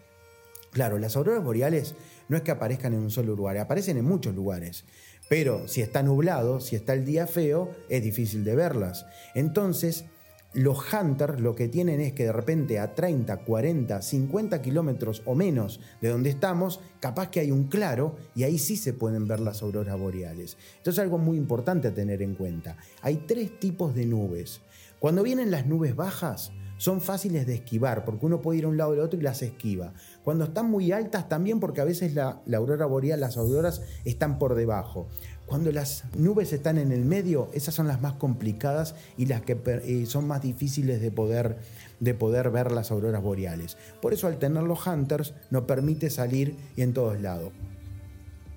Claro, 0.71 0.99
las 0.99 1.15
auroras 1.15 1.43
boreales 1.43 1.95
no 2.27 2.35
es 2.35 2.43
que 2.43 2.51
aparezcan 2.51 2.93
en 2.93 2.99
un 2.99 3.11
solo 3.11 3.35
lugar, 3.35 3.57
aparecen 3.57 3.97
en 3.97 4.05
muchos 4.05 4.35
lugares. 4.35 4.83
Pero 5.29 5.67
si 5.67 5.81
está 5.81 6.03
nublado, 6.03 6.59
si 6.59 6.75
está 6.75 6.93
el 6.93 7.05
día 7.05 7.27
feo, 7.27 7.71
es 7.89 8.03
difícil 8.03 8.43
de 8.43 8.55
verlas. 8.55 9.05
Entonces, 9.33 10.05
los 10.55 10.79
hunters 10.93 11.41
lo 11.41 11.53
que 11.53 11.67
tienen 11.67 11.99
es 11.99 12.13
que 12.13 12.23
de 12.23 12.31
repente 12.31 12.79
a 12.79 12.95
30, 12.95 13.43
40, 13.43 14.01
50 14.01 14.61
kilómetros 14.61 15.21
o 15.25 15.35
menos 15.35 15.81
de 16.01 16.07
donde 16.07 16.29
estamos, 16.29 16.79
capaz 17.01 17.29
que 17.29 17.41
hay 17.41 17.51
un 17.51 17.65
claro 17.65 18.15
y 18.35 18.43
ahí 18.43 18.57
sí 18.57 18.77
se 18.77 18.93
pueden 18.93 19.27
ver 19.27 19.41
las 19.41 19.61
auroras 19.61 19.99
boreales. 19.99 20.57
Esto 20.77 20.91
es 20.91 20.99
algo 20.99 21.17
muy 21.17 21.37
importante 21.37 21.89
a 21.89 21.93
tener 21.93 22.21
en 22.21 22.35
cuenta. 22.35 22.77
Hay 23.01 23.25
tres 23.27 23.59
tipos 23.59 23.93
de 23.93 24.05
nubes. 24.05 24.61
Cuando 24.99 25.23
vienen 25.23 25.51
las 25.51 25.67
nubes 25.67 25.93
bajas, 25.93 26.53
son 26.77 27.01
fáciles 27.01 27.45
de 27.45 27.55
esquivar 27.55 28.03
porque 28.03 28.25
uno 28.25 28.41
puede 28.41 28.59
ir 28.59 28.65
a 28.65 28.69
un 28.69 28.77
lado 28.77 28.91
del 28.91 29.01
otro 29.01 29.19
y 29.19 29.23
las 29.23 29.41
esquiva. 29.41 29.93
Cuando 30.23 30.45
están 30.45 30.69
muy 30.69 30.91
altas 30.91 31.29
también 31.29 31.59
porque 31.59 31.81
a 31.81 31.85
veces 31.85 32.13
la, 32.13 32.41
la 32.45 32.57
aurora 32.57 32.85
boreal, 32.85 33.19
las 33.19 33.37
auroras 33.37 33.81
están 34.03 34.39
por 34.39 34.55
debajo. 34.55 35.07
Cuando 35.45 35.71
las 35.71 36.03
nubes 36.17 36.51
están 36.53 36.79
en 36.79 36.91
el 36.91 37.05
medio, 37.05 37.49
esas 37.53 37.75
son 37.75 37.87
las 37.87 38.01
más 38.01 38.13
complicadas 38.13 38.95
y 39.15 39.27
las 39.27 39.41
que 39.41 40.05
son 40.07 40.27
más 40.27 40.41
difíciles 40.41 41.01
de 41.01 41.11
poder, 41.11 41.57
de 41.99 42.13
poder 42.15 42.49
ver 42.49 42.71
las 42.71 42.89
auroras 42.89 43.21
boreales. 43.21 43.77
Por 44.01 44.13
eso 44.13 44.27
al 44.27 44.39
tener 44.39 44.63
los 44.63 44.85
hunters 44.87 45.33
nos 45.51 45.65
permite 45.65 46.09
salir 46.09 46.55
y 46.75 46.81
en 46.81 46.93
todos 46.93 47.21
lados. 47.21 47.51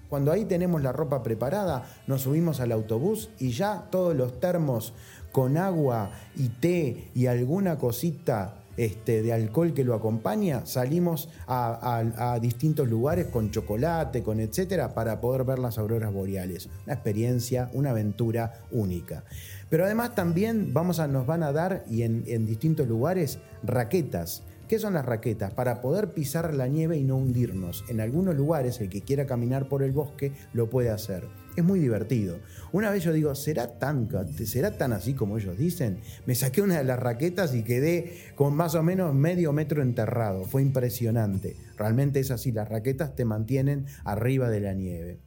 Cuando 0.08 0.32
ahí 0.32 0.46
tenemos 0.46 0.82
la 0.82 0.92
ropa 0.92 1.22
preparada, 1.22 1.84
nos 2.06 2.22
subimos 2.22 2.60
al 2.60 2.72
autobús 2.72 3.28
y 3.38 3.50
ya 3.50 3.88
todos 3.90 4.16
los 4.16 4.40
termos 4.40 4.94
con 5.32 5.58
agua 5.58 6.10
y 6.34 6.48
té 6.48 7.10
y 7.14 7.26
alguna 7.26 7.76
cosita 7.76 8.54
este, 8.78 9.22
de 9.22 9.32
alcohol 9.32 9.74
que 9.74 9.82
lo 9.82 9.92
acompaña, 9.92 10.64
salimos 10.64 11.28
a, 11.48 12.38
distintos 12.40 12.88
lugares 12.88 13.26
con 13.26 13.50
chocolate, 13.50 14.22
con 14.22 14.38
etcétera, 14.38 14.94
para 14.94 15.20
poder 15.20 15.44
ver 15.44 15.58
las 15.58 15.78
auroras 15.78 16.12
boreales. 16.12 16.70
Una 16.86 16.94
experiencia, 16.94 17.70
una 17.72 17.90
aventura 17.90 18.62
única. 18.70 19.24
Pero 19.68 19.84
además 19.84 20.14
también 20.14 20.72
vamos 20.72 21.00
a, 21.00 21.08
nos 21.08 21.26
van 21.26 21.42
a 21.42 21.52
dar, 21.52 21.84
y 21.90 22.02
en, 22.02 22.22
en 22.28 22.46
distintos 22.46 22.86
lugares, 22.86 23.40
raquetas. 23.64 24.44
¿Qué 24.68 24.78
son 24.78 24.94
las 24.94 25.06
raquetas? 25.06 25.54
Para 25.54 25.80
poder 25.80 26.12
pisar 26.12 26.52
la 26.52 26.68
nieve 26.68 26.98
y 26.98 27.04
no 27.04 27.16
hundirnos. 27.16 27.84
En 27.88 28.00
algunos 28.00 28.36
lugares, 28.36 28.80
el 28.80 28.90
que 28.90 29.00
quiera 29.00 29.24
caminar 29.24 29.68
por 29.68 29.82
el 29.82 29.92
bosque 29.92 30.32
lo 30.52 30.68
puede 30.68 30.90
hacer 30.90 31.26
es 31.58 31.64
muy 31.64 31.80
divertido. 31.80 32.38
Una 32.70 32.90
vez 32.90 33.02
yo 33.02 33.12
digo, 33.12 33.34
¿será 33.34 33.78
tan, 33.78 34.08
¿será 34.46 34.78
tan 34.78 34.92
así 34.92 35.14
como 35.14 35.38
ellos 35.38 35.58
dicen? 35.58 35.98
Me 36.24 36.34
saqué 36.34 36.62
una 36.62 36.78
de 36.78 36.84
las 36.84 37.00
raquetas 37.00 37.54
y 37.54 37.64
quedé 37.64 38.16
con 38.36 38.54
más 38.54 38.74
o 38.74 38.82
menos 38.82 39.12
medio 39.14 39.52
metro 39.52 39.82
enterrado. 39.82 40.44
Fue 40.44 40.62
impresionante. 40.62 41.56
Realmente 41.76 42.20
es 42.20 42.30
así, 42.30 42.52
las 42.52 42.68
raquetas 42.68 43.16
te 43.16 43.24
mantienen 43.24 43.86
arriba 44.04 44.50
de 44.50 44.60
la 44.60 44.74
nieve. 44.74 45.18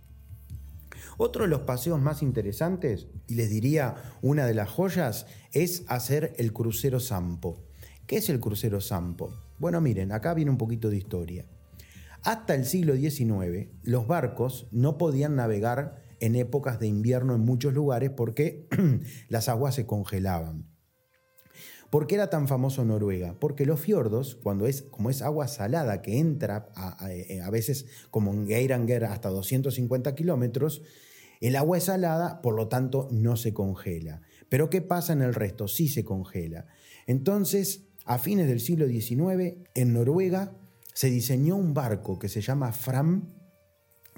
Otro 1.18 1.44
de 1.44 1.50
los 1.50 1.62
paseos 1.62 2.00
más 2.00 2.22
interesantes, 2.24 3.08
y 3.28 3.36
les 3.36 3.50
diría 3.50 3.96
una 4.22 4.46
de 4.46 4.54
las 4.54 4.70
joyas, 4.70 5.28
es 5.52 5.84
hacer 5.88 6.34
el 6.38 6.54
crucero 6.54 7.00
Sampo. 7.00 7.71
¿Qué 8.12 8.18
es 8.18 8.27
el 8.27 8.41
crucero 8.41 8.82
Sampo? 8.82 9.34
Bueno, 9.58 9.80
miren, 9.80 10.12
acá 10.12 10.34
viene 10.34 10.51
un 10.51 10.58
poquito 10.58 10.89
de 10.89 10.98
historia. 10.98 11.46
Hasta 12.24 12.56
el 12.56 12.65
siglo 12.65 12.94
XIX, 12.94 13.70
los 13.84 14.06
barcos 14.06 14.68
no 14.70 14.98
podían 14.98 15.38
navegar 15.38 16.03
en 16.20 16.36
épocas 16.36 16.77
de 16.77 16.88
invierno 16.88 17.36
en 17.36 17.39
muchos 17.39 17.74
lugares 17.74 18.10
porque 18.10 18.68
las 19.30 19.48
aguas 19.48 19.75
se 19.75 19.86
congelaban. 19.86 20.70
¿Por 21.89 22.06
qué 22.06 22.15
era 22.15 22.30
tan 22.30 22.50
famoso 22.50 22.84
Noruega? 22.84 23.39
Porque 23.39 23.65
los 23.65 23.80
fiordos, 23.80 24.36
cuando 24.36 24.68
es, 24.68 24.82
como 24.82 25.10
es 25.10 25.22
agua 25.22 25.48
salada 25.48 26.01
que 26.01 26.20
entra 26.20 26.68
a, 26.75 27.06
a, 27.06 27.50
veces 27.50 27.86
como 28.10 28.34
en 28.34 28.46
Geiranger 28.46 29.06
hasta 29.06 29.30
250 29.30 30.15
kilómetros, 30.15 30.82
el 31.39 31.56
agua 31.56 31.77
es 31.77 31.86
salada, 31.86 32.41
por 32.41 32.56
lo 32.56 32.68
tanto 32.68 33.08
no 33.10 33.38
se 33.38 33.53
congela. 33.53 34.22
Pero 34.50 34.70
¿qué 34.70 34.82
pasa 34.82 35.13
en 35.13 35.22
el 35.22 35.34
resto? 35.34 35.70
Sí 35.70 35.88
se 35.88 36.03
congela. 36.03 36.68
Entonces, 37.08 37.88
a 38.12 38.20
fines 38.20 38.46
del 38.46 38.60
siglo 38.60 38.88
XIX, 38.88 39.56
en 39.74 39.94
Noruega 39.94 40.51
se 40.94 41.10
diseñó 41.10 41.56
un 41.56 41.74
barco 41.74 42.20
que 42.20 42.27
se 42.27 42.41
llama 42.41 42.74
Fram, 42.74 43.30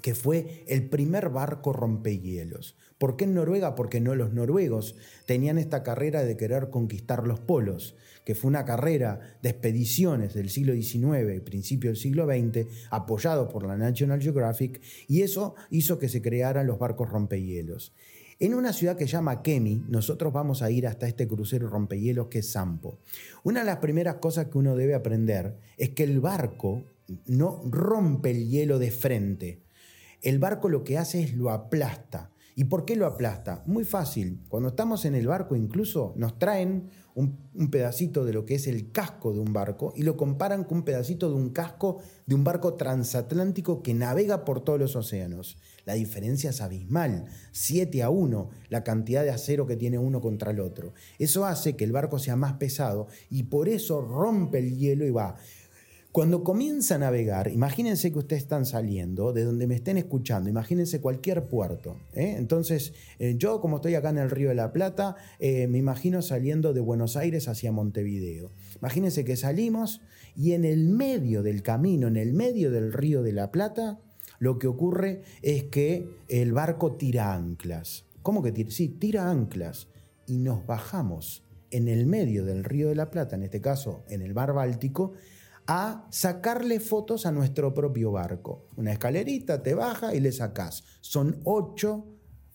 que 0.02 0.16
fue 0.16 0.64
el 0.66 0.88
primer 0.88 1.28
barco 1.28 1.72
rompehielos. 1.72 2.76
¿Por 2.98 3.16
qué 3.16 3.22
en 3.22 3.34
Noruega? 3.34 3.76
Porque 3.76 4.00
no 4.00 4.16
los 4.16 4.32
noruegos 4.32 4.96
tenían 5.26 5.58
esta 5.58 5.84
carrera 5.84 6.24
de 6.24 6.36
querer 6.36 6.70
conquistar 6.70 7.24
los 7.24 7.38
polos, 7.38 7.94
que 8.24 8.34
fue 8.34 8.48
una 8.48 8.64
carrera 8.64 9.38
de 9.42 9.50
expediciones 9.50 10.34
del 10.34 10.50
siglo 10.50 10.74
XIX 10.74 11.36
y 11.36 11.40
principio 11.40 11.90
del 11.90 11.96
siglo 11.96 12.26
XX, 12.26 12.66
apoyado 12.90 13.48
por 13.48 13.64
la 13.64 13.76
National 13.76 14.20
Geographic, 14.20 14.82
y 15.06 15.22
eso 15.22 15.54
hizo 15.70 16.00
que 16.00 16.08
se 16.08 16.20
crearan 16.20 16.66
los 16.66 16.80
barcos 16.80 17.10
rompehielos. 17.10 17.94
En 18.40 18.54
una 18.54 18.72
ciudad 18.72 18.96
que 18.96 19.06
se 19.06 19.12
llama 19.12 19.42
Kemi, 19.42 19.84
nosotros 19.88 20.32
vamos 20.32 20.62
a 20.62 20.70
ir 20.70 20.86
hasta 20.86 21.06
este 21.06 21.28
crucero 21.28 21.68
rompehielos 21.68 22.26
que 22.26 22.40
es 22.40 22.50
Sampo. 22.50 22.98
Una 23.44 23.60
de 23.60 23.66
las 23.66 23.78
primeras 23.78 24.16
cosas 24.16 24.46
que 24.46 24.58
uno 24.58 24.74
debe 24.74 24.94
aprender 24.94 25.56
es 25.76 25.90
que 25.90 26.02
el 26.02 26.20
barco 26.20 26.84
no 27.26 27.62
rompe 27.70 28.30
el 28.30 28.48
hielo 28.48 28.78
de 28.78 28.90
frente, 28.90 29.62
el 30.22 30.38
barco 30.38 30.68
lo 30.68 30.84
que 30.84 30.98
hace 30.98 31.22
es 31.22 31.34
lo 31.34 31.50
aplasta. 31.50 32.30
¿Y 32.56 32.64
por 32.64 32.84
qué 32.84 32.94
lo 32.94 33.06
aplasta? 33.06 33.62
Muy 33.66 33.84
fácil. 33.84 34.44
Cuando 34.48 34.68
estamos 34.68 35.04
en 35.04 35.14
el 35.14 35.26
barco 35.26 35.56
incluso 35.56 36.14
nos 36.16 36.38
traen 36.38 36.90
un, 37.14 37.38
pedacito 37.70 38.24
de 38.24 38.32
lo 38.32 38.44
que 38.44 38.56
es 38.56 38.66
el 38.66 38.90
casco 38.90 39.32
de 39.32 39.40
un 39.40 39.52
barco 39.52 39.92
y 39.96 40.02
lo 40.02 40.16
comparan 40.16 40.64
con 40.64 40.78
un 40.78 40.84
pedacito 40.84 41.28
de 41.28 41.36
un 41.36 41.50
casco 41.50 41.98
de 42.26 42.34
un 42.34 42.44
barco 42.44 42.74
transatlántico 42.74 43.82
que 43.82 43.94
navega 43.94 44.44
por 44.44 44.62
todos 44.62 44.78
los 44.78 44.96
océanos. 44.96 45.56
La 45.84 45.94
diferencia 45.94 46.50
es 46.50 46.60
abismal, 46.60 47.26
7 47.52 48.02
a 48.02 48.10
1 48.10 48.50
la 48.68 48.84
cantidad 48.84 49.22
de 49.22 49.30
acero 49.30 49.66
que 49.66 49.76
tiene 49.76 49.98
uno 49.98 50.20
contra 50.20 50.50
el 50.50 50.60
otro. 50.60 50.92
Eso 51.18 51.46
hace 51.46 51.76
que 51.76 51.84
el 51.84 51.92
barco 51.92 52.18
sea 52.18 52.36
más 52.36 52.54
pesado 52.54 53.08
y 53.30 53.44
por 53.44 53.68
eso 53.68 54.00
rompe 54.00 54.58
el 54.58 54.76
hielo 54.76 55.04
y 55.06 55.10
va. 55.10 55.36
Cuando 56.14 56.44
comienza 56.44 56.94
a 56.94 56.98
navegar, 56.98 57.50
imagínense 57.50 58.12
que 58.12 58.20
ustedes 58.20 58.42
están 58.44 58.66
saliendo 58.66 59.32
de 59.32 59.42
donde 59.42 59.66
me 59.66 59.74
estén 59.74 59.98
escuchando, 59.98 60.48
imagínense 60.48 61.00
cualquier 61.00 61.48
puerto. 61.48 61.96
¿eh? 62.12 62.36
Entonces, 62.38 62.92
eh, 63.18 63.34
yo 63.36 63.60
como 63.60 63.78
estoy 63.78 63.96
acá 63.96 64.10
en 64.10 64.18
el 64.18 64.30
Río 64.30 64.50
de 64.50 64.54
la 64.54 64.72
Plata, 64.72 65.16
eh, 65.40 65.66
me 65.66 65.78
imagino 65.78 66.22
saliendo 66.22 66.72
de 66.72 66.78
Buenos 66.78 67.16
Aires 67.16 67.48
hacia 67.48 67.72
Montevideo. 67.72 68.52
Imagínense 68.80 69.24
que 69.24 69.34
salimos 69.34 70.02
y 70.36 70.52
en 70.52 70.64
el 70.64 70.88
medio 70.88 71.42
del 71.42 71.64
camino, 71.64 72.06
en 72.06 72.16
el 72.16 72.32
medio 72.32 72.70
del 72.70 72.92
Río 72.92 73.24
de 73.24 73.32
la 73.32 73.50
Plata, 73.50 73.98
lo 74.38 74.60
que 74.60 74.68
ocurre 74.68 75.22
es 75.42 75.64
que 75.64 76.08
el 76.28 76.52
barco 76.52 76.92
tira 76.92 77.34
anclas. 77.34 78.04
¿Cómo 78.22 78.40
que 78.40 78.52
tira? 78.52 78.70
Sí, 78.70 78.88
tira 78.88 79.28
anclas. 79.28 79.88
Y 80.28 80.38
nos 80.38 80.64
bajamos 80.64 81.42
en 81.72 81.88
el 81.88 82.06
medio 82.06 82.44
del 82.44 82.62
Río 82.62 82.88
de 82.88 82.94
la 82.94 83.10
Plata, 83.10 83.34
en 83.34 83.42
este 83.42 83.60
caso 83.60 84.04
en 84.08 84.22
el 84.22 84.32
mar 84.32 84.52
Báltico, 84.52 85.14
a 85.66 86.06
sacarle 86.10 86.80
fotos 86.80 87.26
a 87.26 87.32
nuestro 87.32 87.74
propio 87.74 88.12
barco. 88.12 88.68
Una 88.76 88.92
escalerita, 88.92 89.62
te 89.62 89.74
baja 89.74 90.14
y 90.14 90.20
le 90.20 90.32
sacás. 90.32 90.84
Son 91.00 91.40
8 91.44 92.06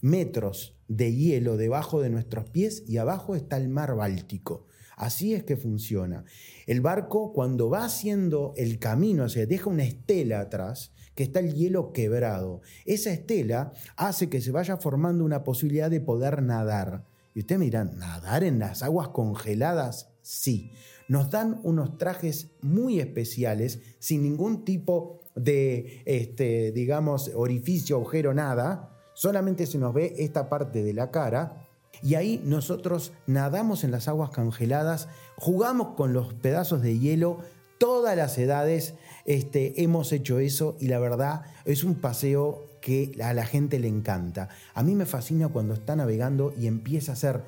metros 0.01 0.77
de 0.87 1.13
hielo 1.13 1.57
debajo 1.57 2.01
de 2.01 2.09
nuestros 2.09 2.49
pies 2.49 2.83
y 2.87 2.97
abajo 2.97 3.35
está 3.35 3.57
el 3.57 3.69
mar 3.69 3.95
Báltico. 3.95 4.67
Así 4.95 5.33
es 5.33 5.43
que 5.43 5.55
funciona. 5.55 6.25
El 6.67 6.81
barco 6.81 7.31
cuando 7.31 7.69
va 7.69 7.85
haciendo 7.85 8.53
el 8.57 8.79
camino, 8.79 9.23
o 9.23 9.29
sea, 9.29 9.45
deja 9.45 9.69
una 9.69 9.85
estela 9.85 10.41
atrás, 10.41 10.91
que 11.15 11.23
está 11.23 11.39
el 11.39 11.53
hielo 11.53 11.93
quebrado. 11.93 12.61
Esa 12.85 13.11
estela 13.11 13.71
hace 13.95 14.29
que 14.29 14.41
se 14.41 14.51
vaya 14.51 14.77
formando 14.77 15.23
una 15.23 15.43
posibilidad 15.43 15.89
de 15.89 16.01
poder 16.01 16.41
nadar. 16.41 17.05
Y 17.33 17.39
ustedes 17.39 17.59
me 17.59 17.65
dirán, 17.65 17.97
¿nadar 17.97 18.43
en 18.43 18.59
las 18.59 18.83
aguas 18.83 19.09
congeladas? 19.09 20.09
Sí. 20.21 20.73
Nos 21.09 21.29
dan 21.31 21.59
unos 21.63 21.97
trajes 21.97 22.51
muy 22.61 22.99
especiales, 22.99 23.79
sin 23.99 24.23
ningún 24.23 24.63
tipo 24.63 25.19
de, 25.35 26.03
este, 26.05 26.71
digamos, 26.71 27.31
orificio, 27.35 27.97
agujero, 27.97 28.33
nada. 28.33 28.95
Solamente 29.13 29.65
se 29.65 29.79
nos 29.79 29.93
ve 29.93 30.13
esta 30.19 30.47
parte 30.47 30.83
de 30.83 30.93
la 30.93 31.11
cara. 31.11 31.67
Y 32.01 32.15
ahí 32.15 32.41
nosotros 32.45 33.11
nadamos 33.27 33.83
en 33.83 33.91
las 33.91 34.07
aguas 34.07 34.29
congeladas, 34.29 35.09
jugamos 35.35 35.95
con 35.95 36.13
los 36.13 36.33
pedazos 36.35 36.81
de 36.81 36.97
hielo, 36.97 37.39
todas 37.79 38.15
las 38.15 38.37
edades 38.37 38.93
este, 39.25 39.81
hemos 39.81 40.11
hecho 40.11 40.37
eso 40.37 40.77
y 40.79 40.87
la 40.87 40.99
verdad 40.99 41.41
es 41.65 41.83
un 41.83 41.95
paseo 41.95 42.65
que 42.81 43.11
a 43.23 43.33
la 43.33 43.45
gente 43.45 43.79
le 43.79 43.87
encanta. 43.87 44.49
A 44.73 44.83
mí 44.83 44.95
me 44.95 45.05
fascina 45.05 45.47
cuando 45.47 45.73
está 45.73 45.95
navegando 45.95 46.53
y 46.57 46.67
empieza 46.67 47.11
a 47.11 47.13
hacer 47.13 47.43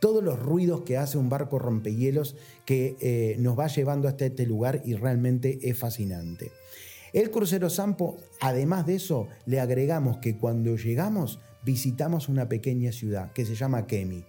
todos 0.00 0.24
los 0.24 0.38
ruidos 0.38 0.82
que 0.82 0.96
hace 0.96 1.18
un 1.18 1.28
barco 1.28 1.58
rompehielos 1.58 2.36
que 2.64 2.96
eh, 3.00 3.36
nos 3.38 3.58
va 3.58 3.66
llevando 3.66 4.08
hasta 4.08 4.26
este 4.26 4.46
lugar 4.46 4.82
y 4.84 4.94
realmente 4.94 5.58
es 5.62 5.78
fascinante. 5.78 6.52
El 7.12 7.30
crucero 7.30 7.70
Sampo, 7.70 8.16
además 8.40 8.86
de 8.86 8.96
eso, 8.96 9.28
le 9.46 9.60
agregamos 9.60 10.18
que 10.18 10.36
cuando 10.36 10.76
llegamos 10.76 11.38
visitamos 11.64 12.28
una 12.28 12.48
pequeña 12.48 12.92
ciudad 12.92 13.32
que 13.32 13.46
se 13.46 13.54
llama 13.54 13.86
Kemi. 13.86 14.24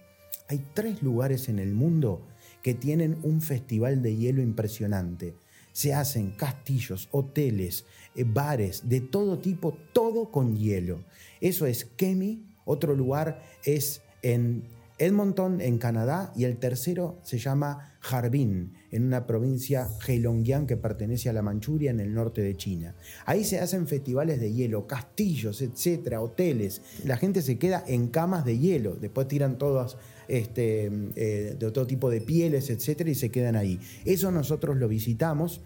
Hay 0.48 0.64
tres 0.72 1.02
lugares 1.02 1.48
en 1.48 1.58
el 1.58 1.74
mundo 1.74 2.22
que 2.62 2.74
tienen 2.74 3.18
un 3.22 3.42
festival 3.42 4.02
de 4.02 4.16
hielo 4.16 4.40
impresionante. 4.40 5.34
Se 5.72 5.92
hacen 5.92 6.30
castillos, 6.30 7.08
hoteles, 7.10 7.84
eh, 8.14 8.24
bares, 8.24 8.88
de 8.88 9.00
todo 9.00 9.38
tipo, 9.38 9.76
todo 9.92 10.30
con 10.30 10.56
hielo. 10.56 11.04
Eso 11.40 11.66
es 11.66 11.84
Kemi, 11.84 12.45
otro 12.66 12.94
lugar 12.94 13.40
es 13.64 14.02
en 14.20 14.64
Edmonton, 14.98 15.60
en 15.60 15.78
Canadá, 15.78 16.32
y 16.34 16.44
el 16.44 16.56
tercero 16.56 17.18
se 17.22 17.38
llama 17.38 17.98
Harbin, 18.00 18.72
en 18.90 19.04
una 19.04 19.26
provincia 19.26 19.88
Heilongjiang 20.06 20.66
que 20.66 20.78
pertenece 20.78 21.28
a 21.28 21.34
la 21.34 21.42
Manchuria 21.42 21.90
en 21.90 22.00
el 22.00 22.14
norte 22.14 22.40
de 22.40 22.56
China. 22.56 22.94
Ahí 23.26 23.44
se 23.44 23.60
hacen 23.60 23.86
festivales 23.86 24.40
de 24.40 24.52
hielo, 24.52 24.86
castillos, 24.86 25.60
etcétera, 25.60 26.22
hoteles. 26.22 26.80
La 27.04 27.18
gente 27.18 27.42
se 27.42 27.58
queda 27.58 27.84
en 27.86 28.08
camas 28.08 28.46
de 28.46 28.58
hielo, 28.58 28.96
después 28.96 29.28
tiran 29.28 29.58
todas 29.58 29.98
este, 30.28 30.86
eh, 31.14 31.56
de 31.58 31.70
todo 31.70 31.86
tipo 31.86 32.08
de 32.08 32.22
pieles, 32.22 32.70
etcétera, 32.70 33.10
y 33.10 33.14
se 33.14 33.30
quedan 33.30 33.56
ahí. 33.56 33.78
Eso 34.06 34.30
nosotros 34.30 34.78
lo 34.78 34.88
visitamos. 34.88 35.60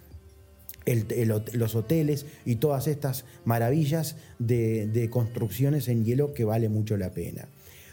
Los 0.86 1.74
hoteles 1.74 2.26
y 2.44 2.56
todas 2.56 2.86
estas 2.86 3.24
maravillas 3.44 4.16
de 4.38 5.08
construcciones 5.10 5.88
en 5.88 6.04
hielo 6.04 6.34
que 6.34 6.44
vale 6.44 6.68
mucho 6.68 6.96
la 6.96 7.10
pena. 7.10 7.48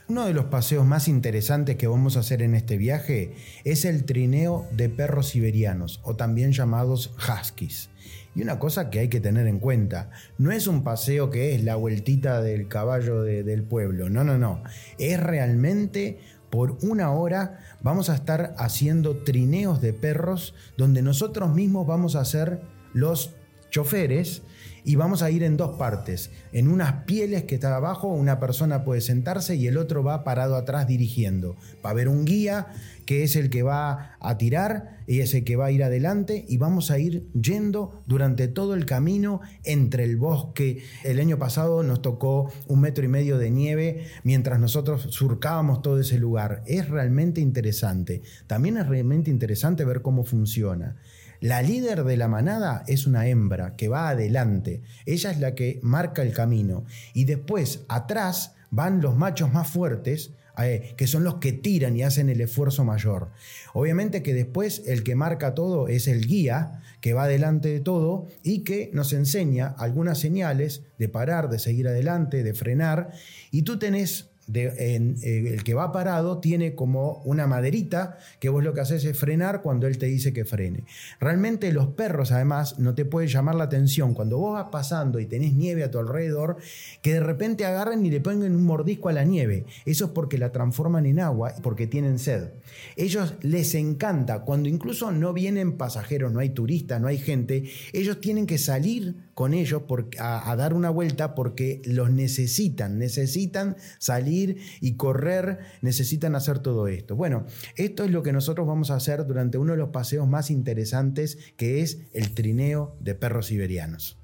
Uno 0.10 0.26
de 0.26 0.34
los 0.34 0.46
paseos 0.46 0.86
más 0.86 1.10
interesantes 1.10 1.76
que 1.76 1.86
vamos 1.86 2.16
a 2.16 2.22
hacer 2.22 2.42
en 2.42 2.56
este 2.56 2.78
viaje 2.78 3.34
es 3.66 3.84
el 3.84 4.06
trineo 4.06 4.66
de 4.72 4.88
perros 4.88 5.28
siberianos, 5.28 6.00
o 6.02 6.16
también 6.16 6.54
llamados 6.54 7.14
huskies. 7.18 7.90
Y 8.34 8.42
una 8.42 8.58
cosa 8.58 8.90
que 8.90 9.00
hay 9.00 9.10
que 9.10 9.20
tener 9.20 9.48
en 9.48 9.60
cuenta, 9.60 10.10
no 10.38 10.52
es 10.52 10.68
un 10.68 10.86
paseo 10.86 11.30
que 11.30 11.56
es 11.56 11.64
la 11.66 11.76
vueltita 11.76 12.42
del 12.42 12.70
caballo 12.70 13.22
del 13.22 13.64
pueblo, 13.64 14.10
no, 14.10 14.24
no, 14.24 14.38
no, 14.38 14.64
es 14.98 15.20
realmente 15.20 16.20
por 16.50 16.78
una 16.84 17.12
hora 17.12 17.60
vamos 17.82 18.10
a 18.10 18.16
estar 18.16 18.56
haciendo 18.58 19.18
trineos 19.26 19.82
de 19.82 19.92
perros 19.92 20.54
donde 20.78 21.02
nosotros 21.02 21.54
mismos 21.54 21.86
vamos 21.86 22.16
a 22.16 22.24
ser 22.24 22.62
los 22.98 23.32
choferes 23.70 24.42
y 24.84 24.96
vamos 24.96 25.22
a 25.22 25.30
ir 25.30 25.44
en 25.44 25.58
dos 25.58 25.78
partes. 25.78 26.32
En 26.54 26.70
unas 26.70 27.04
pieles 27.04 27.44
que 27.44 27.56
está 27.56 27.76
abajo, 27.76 28.08
una 28.08 28.40
persona 28.40 28.86
puede 28.86 29.02
sentarse 29.02 29.58
y 29.58 29.68
el 29.68 29.78
otro 29.78 30.02
va 30.02 30.24
parado 30.24 30.56
atrás 30.56 30.88
dirigiendo. 30.88 31.58
Va 31.86 31.90
a 31.90 31.92
haber 31.92 32.08
un 32.08 32.24
guía 32.24 32.68
que 33.06 33.24
es 33.24 33.36
el 33.36 33.50
que 33.50 33.64
va 33.64 34.16
a 34.22 34.38
tirar 34.38 35.00
y 35.06 35.20
es 35.20 35.34
el 35.34 35.44
que 35.44 35.58
va 35.58 35.66
a 35.66 35.72
ir 35.72 35.84
adelante 35.84 36.46
y 36.48 36.58
vamos 36.58 36.90
a 36.90 37.00
ir 37.00 37.28
yendo 37.34 38.02
durante 38.08 38.48
todo 38.48 38.76
el 38.76 38.86
camino 38.86 39.42
entre 39.66 40.06
el 40.06 40.16
bosque. 40.16 40.84
El 41.04 41.20
año 41.20 41.38
pasado 41.38 41.84
nos 41.84 42.02
tocó 42.02 42.50
un 42.68 42.80
metro 42.80 43.04
y 43.04 43.10
medio 43.10 43.38
de 43.38 43.52
nieve 43.52 44.06
mientras 44.24 44.58
nosotros 44.58 45.08
surcábamos 45.10 45.82
todo 45.82 46.00
ese 46.00 46.18
lugar. 46.18 46.64
Es 46.66 46.88
realmente 46.88 47.42
interesante. 47.42 48.22
También 48.48 48.78
es 48.78 48.88
realmente 48.88 49.30
interesante 49.30 49.84
ver 49.84 50.02
cómo 50.02 50.24
funciona. 50.24 50.96
La 51.40 51.62
líder 51.62 52.04
de 52.04 52.18
la 52.18 52.28
manada 52.28 52.84
es 52.88 53.06
una 53.06 53.28
hembra 53.28 53.76
que 53.76 53.88
va 53.88 54.10
adelante. 54.10 54.82
Ella 55.06 55.32
es 55.32 55.40
la 55.40 55.56
que 55.56 55.80
marca 55.82 56.22
el 56.22 56.34
camino. 56.34 56.86
Y 57.14 57.26
después, 57.26 57.82
atrás, 57.88 58.56
van 58.72 59.02
los 59.02 59.16
machos 59.16 59.54
más 59.54 59.70
fuertes, 59.70 60.32
eh, 60.60 60.96
que 60.98 61.06
son 61.06 61.24
los 61.24 61.36
que 61.36 61.54
tiran 61.54 61.96
y 61.96 62.04
hacen 62.04 62.30
el 62.30 62.42
esfuerzo 62.42 62.84
mayor. 62.84 63.30
Obviamente 63.74 64.24
que 64.24 64.34
después 64.34 64.82
el 64.88 65.04
que 65.04 65.16
marca 65.16 65.54
todo 65.54 65.88
es 65.88 66.08
el 66.08 66.26
guía, 66.26 66.82
que 67.00 67.14
va 67.14 67.26
adelante 67.26 67.70
de 67.70 67.80
todo 67.80 68.28
y 68.42 68.64
que 68.64 68.90
nos 68.92 69.14
enseña 69.14 69.68
algunas 69.78 70.18
señales 70.18 70.82
de 70.98 71.10
parar, 71.10 71.50
de 71.50 71.60
seguir 71.60 71.88
adelante, 71.88 72.42
de 72.42 72.54
frenar. 72.56 73.12
Y 73.52 73.62
tú 73.62 73.78
tenés 73.78 74.30
eh, 74.54 75.16
el 75.54 75.64
que 75.64 75.74
va 75.74 75.92
parado 75.92 76.40
tiene 76.40 76.74
como 76.76 77.22
una 77.26 77.48
maderita 77.48 78.18
que 78.40 78.50
vos 78.50 78.64
lo 78.64 78.74
que 78.74 78.82
haces 78.82 79.04
es 79.04 79.18
frenar 79.18 79.62
cuando 79.62 79.88
él 79.88 79.98
te 79.98 80.06
dice 80.06 80.32
que 80.32 80.46
frene. 80.46 80.86
Realmente 81.20 81.72
los 81.72 81.88
perros 81.88 82.32
además 82.32 82.80
no 82.80 82.96
te 82.96 83.06
pueden 83.06 83.30
llamar 83.30 83.56
la 83.56 83.66
atención 83.66 84.14
cuando 84.14 84.38
vos 84.38 84.54
vas 84.54 84.70
pasando 84.72 85.20
y 85.20 85.26
tenés 85.26 85.54
nieve 85.54 85.84
a 85.84 85.92
tu 85.92 86.00
alrededor 86.00 86.58
que 87.02 87.14
de 87.14 87.20
repente 87.20 87.66
agarren 87.66 88.06
y 88.06 88.10
le 88.10 88.22
pongan 88.22 88.56
un 88.56 88.64
mordisco 88.64 89.10
a 89.10 89.14
la 89.14 89.24
nieve. 89.24 89.66
Eso 89.86 90.06
es 90.06 90.12
porque 90.12 90.38
la 90.38 90.52
transforman 90.52 91.06
en 91.06 91.20
agua 91.20 91.54
porque 91.62 91.88
tienen 91.88 92.20
sed. 92.20 92.50
Ellos 92.96 93.36
les 93.42 93.76
encanta 93.76 94.42
cuando 94.42 94.70
incluso 94.70 95.12
no 95.12 95.34
vienen 95.34 95.78
pasajeros, 95.78 96.32
no 96.32 96.40
hay 96.40 96.50
turistas, 96.50 97.02
no 97.02 97.08
hay 97.08 97.18
gente, 97.18 97.66
ellos 97.94 98.22
tienen 98.22 98.46
que 98.46 98.58
salir 98.58 99.27
con 99.38 99.54
ellos 99.54 99.84
a 100.18 100.56
dar 100.56 100.74
una 100.74 100.90
vuelta 100.90 101.36
porque 101.36 101.84
los 101.86 102.10
necesitan, 102.10 102.98
necesitan 102.98 103.78
salir 104.00 104.58
y 104.82 104.96
correr, 104.96 105.60
necesitan 105.84 106.34
hacer 106.34 106.58
todo 106.58 106.88
esto. 106.88 107.16
Bueno, 107.16 107.46
esto 107.76 108.04
es 108.04 108.10
lo 108.10 108.24
que 108.24 108.34
nosotros 108.34 108.66
vamos 108.66 108.90
a 108.90 108.96
hacer 108.96 109.28
durante 109.28 109.60
uno 109.60 109.74
de 109.74 109.78
los 109.78 109.90
paseos 109.90 110.28
más 110.28 110.50
interesantes, 110.50 111.38
que 111.56 111.82
es 111.82 112.00
el 112.14 112.34
trineo 112.34 112.98
de 113.00 113.14
perros 113.14 113.46
siberianos. 113.46 114.18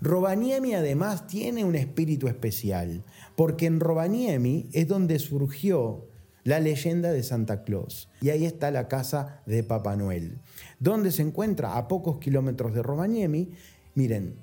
Robaniemi 0.00 0.74
además 0.74 1.28
tiene 1.28 1.64
un 1.64 1.76
espíritu 1.76 2.26
especial, 2.26 3.04
porque 3.36 3.66
en 3.66 3.78
Robaniemi 3.78 4.68
es 4.72 4.88
donde 4.88 5.20
surgió 5.20 6.08
la 6.44 6.60
leyenda 6.60 7.10
de 7.10 7.22
Santa 7.22 7.64
Claus. 7.64 8.08
Y 8.20 8.30
ahí 8.30 8.44
está 8.44 8.70
la 8.70 8.86
casa 8.86 9.42
de 9.46 9.62
Papá 9.62 9.96
Noel, 9.96 10.38
donde 10.78 11.10
se 11.10 11.22
encuentra 11.22 11.76
a 11.76 11.88
pocos 11.88 12.18
kilómetros 12.18 12.74
de 12.74 12.82
Robaniemi. 12.82 13.52
Miren, 13.94 14.34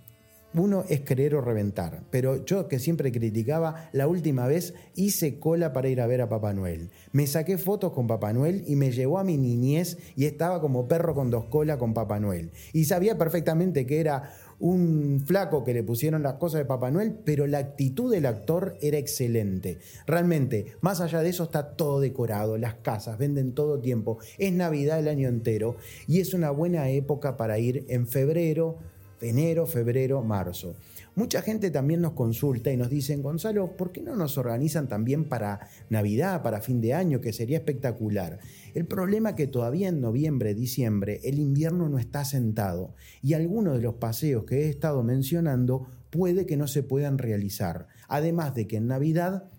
uno 0.53 0.83
es 0.89 1.01
querer 1.01 1.35
o 1.35 1.41
reventar, 1.41 2.03
pero 2.09 2.43
yo 2.45 2.67
que 2.67 2.79
siempre 2.79 3.11
criticaba, 3.11 3.89
la 3.93 4.07
última 4.07 4.47
vez 4.47 4.73
hice 4.95 5.39
cola 5.39 5.71
para 5.71 5.87
ir 5.87 6.01
a 6.01 6.07
ver 6.07 6.21
a 6.21 6.27
Papá 6.27 6.53
Noel. 6.53 6.89
Me 7.13 7.25
saqué 7.25 7.57
fotos 7.57 7.93
con 7.93 8.07
Papá 8.07 8.33
Noel 8.33 8.65
y 8.67 8.75
me 8.75 8.91
llevó 8.91 9.17
a 9.17 9.23
mi 9.23 9.37
niñez 9.37 9.97
y 10.17 10.25
estaba 10.25 10.59
como 10.59 10.89
perro 10.89 11.15
con 11.15 11.31
dos 11.31 11.45
colas 11.45 11.77
con 11.77 11.93
Papá 11.93 12.19
Noel. 12.19 12.51
Y 12.73 12.83
sabía 12.83 13.17
perfectamente 13.17 13.85
que 13.85 14.01
era 14.01 14.33
un 14.59 15.23
flaco 15.25 15.63
que 15.63 15.73
le 15.73 15.83
pusieron 15.83 16.21
las 16.21 16.33
cosas 16.33 16.59
de 16.59 16.65
Papá 16.65 16.91
Noel, 16.91 17.13
pero 17.23 17.47
la 17.47 17.59
actitud 17.59 18.11
del 18.11 18.25
actor 18.25 18.77
era 18.81 18.97
excelente. 18.97 19.79
Realmente, 20.05 20.75
más 20.81 20.99
allá 20.99 21.21
de 21.21 21.29
eso 21.29 21.45
está 21.45 21.75
todo 21.75 22.01
decorado, 22.01 22.57
las 22.57 22.75
casas 22.75 23.17
venden 23.17 23.53
todo 23.53 23.79
tiempo, 23.79 24.19
es 24.37 24.51
Navidad 24.51 24.99
el 24.99 25.07
año 25.07 25.29
entero 25.29 25.77
y 26.07 26.19
es 26.19 26.33
una 26.33 26.51
buena 26.51 26.89
época 26.89 27.37
para 27.37 27.57
ir 27.57 27.85
en 27.87 28.05
febrero 28.07 28.79
enero, 29.21 29.65
febrero, 29.65 30.21
marzo. 30.23 30.75
Mucha 31.13 31.41
gente 31.41 31.71
también 31.71 31.99
nos 31.99 32.13
consulta 32.13 32.71
y 32.71 32.77
nos 32.77 32.89
dicen, 32.89 33.21
Gonzalo, 33.21 33.75
¿por 33.75 33.91
qué 33.91 34.01
no 34.01 34.15
nos 34.15 34.38
organizan 34.38 34.88
también 34.88 35.25
para 35.25 35.67
Navidad, 35.89 36.41
para 36.41 36.62
fin 36.62 36.79
de 36.79 36.93
año, 36.93 37.19
que 37.19 37.34
sería 37.34 37.57
espectacular? 37.57 38.39
El 38.73 38.86
problema 38.86 39.31
es 39.31 39.36
que 39.36 39.47
todavía 39.47 39.89
en 39.89 39.99
noviembre, 39.99 40.53
diciembre, 40.53 41.19
el 41.23 41.38
invierno 41.39 41.89
no 41.89 41.99
está 41.99 42.23
sentado 42.23 42.95
y 43.21 43.34
algunos 43.34 43.75
de 43.75 43.81
los 43.81 43.95
paseos 43.95 44.45
que 44.45 44.65
he 44.65 44.69
estado 44.69 45.03
mencionando 45.03 45.88
puede 46.12 46.45
que 46.45 46.55
no 46.55 46.67
se 46.67 46.81
puedan 46.81 47.17
realizar. 47.17 47.88
Además 48.07 48.55
de 48.55 48.67
que 48.67 48.77
en 48.77 48.88
Navidad 48.88 49.49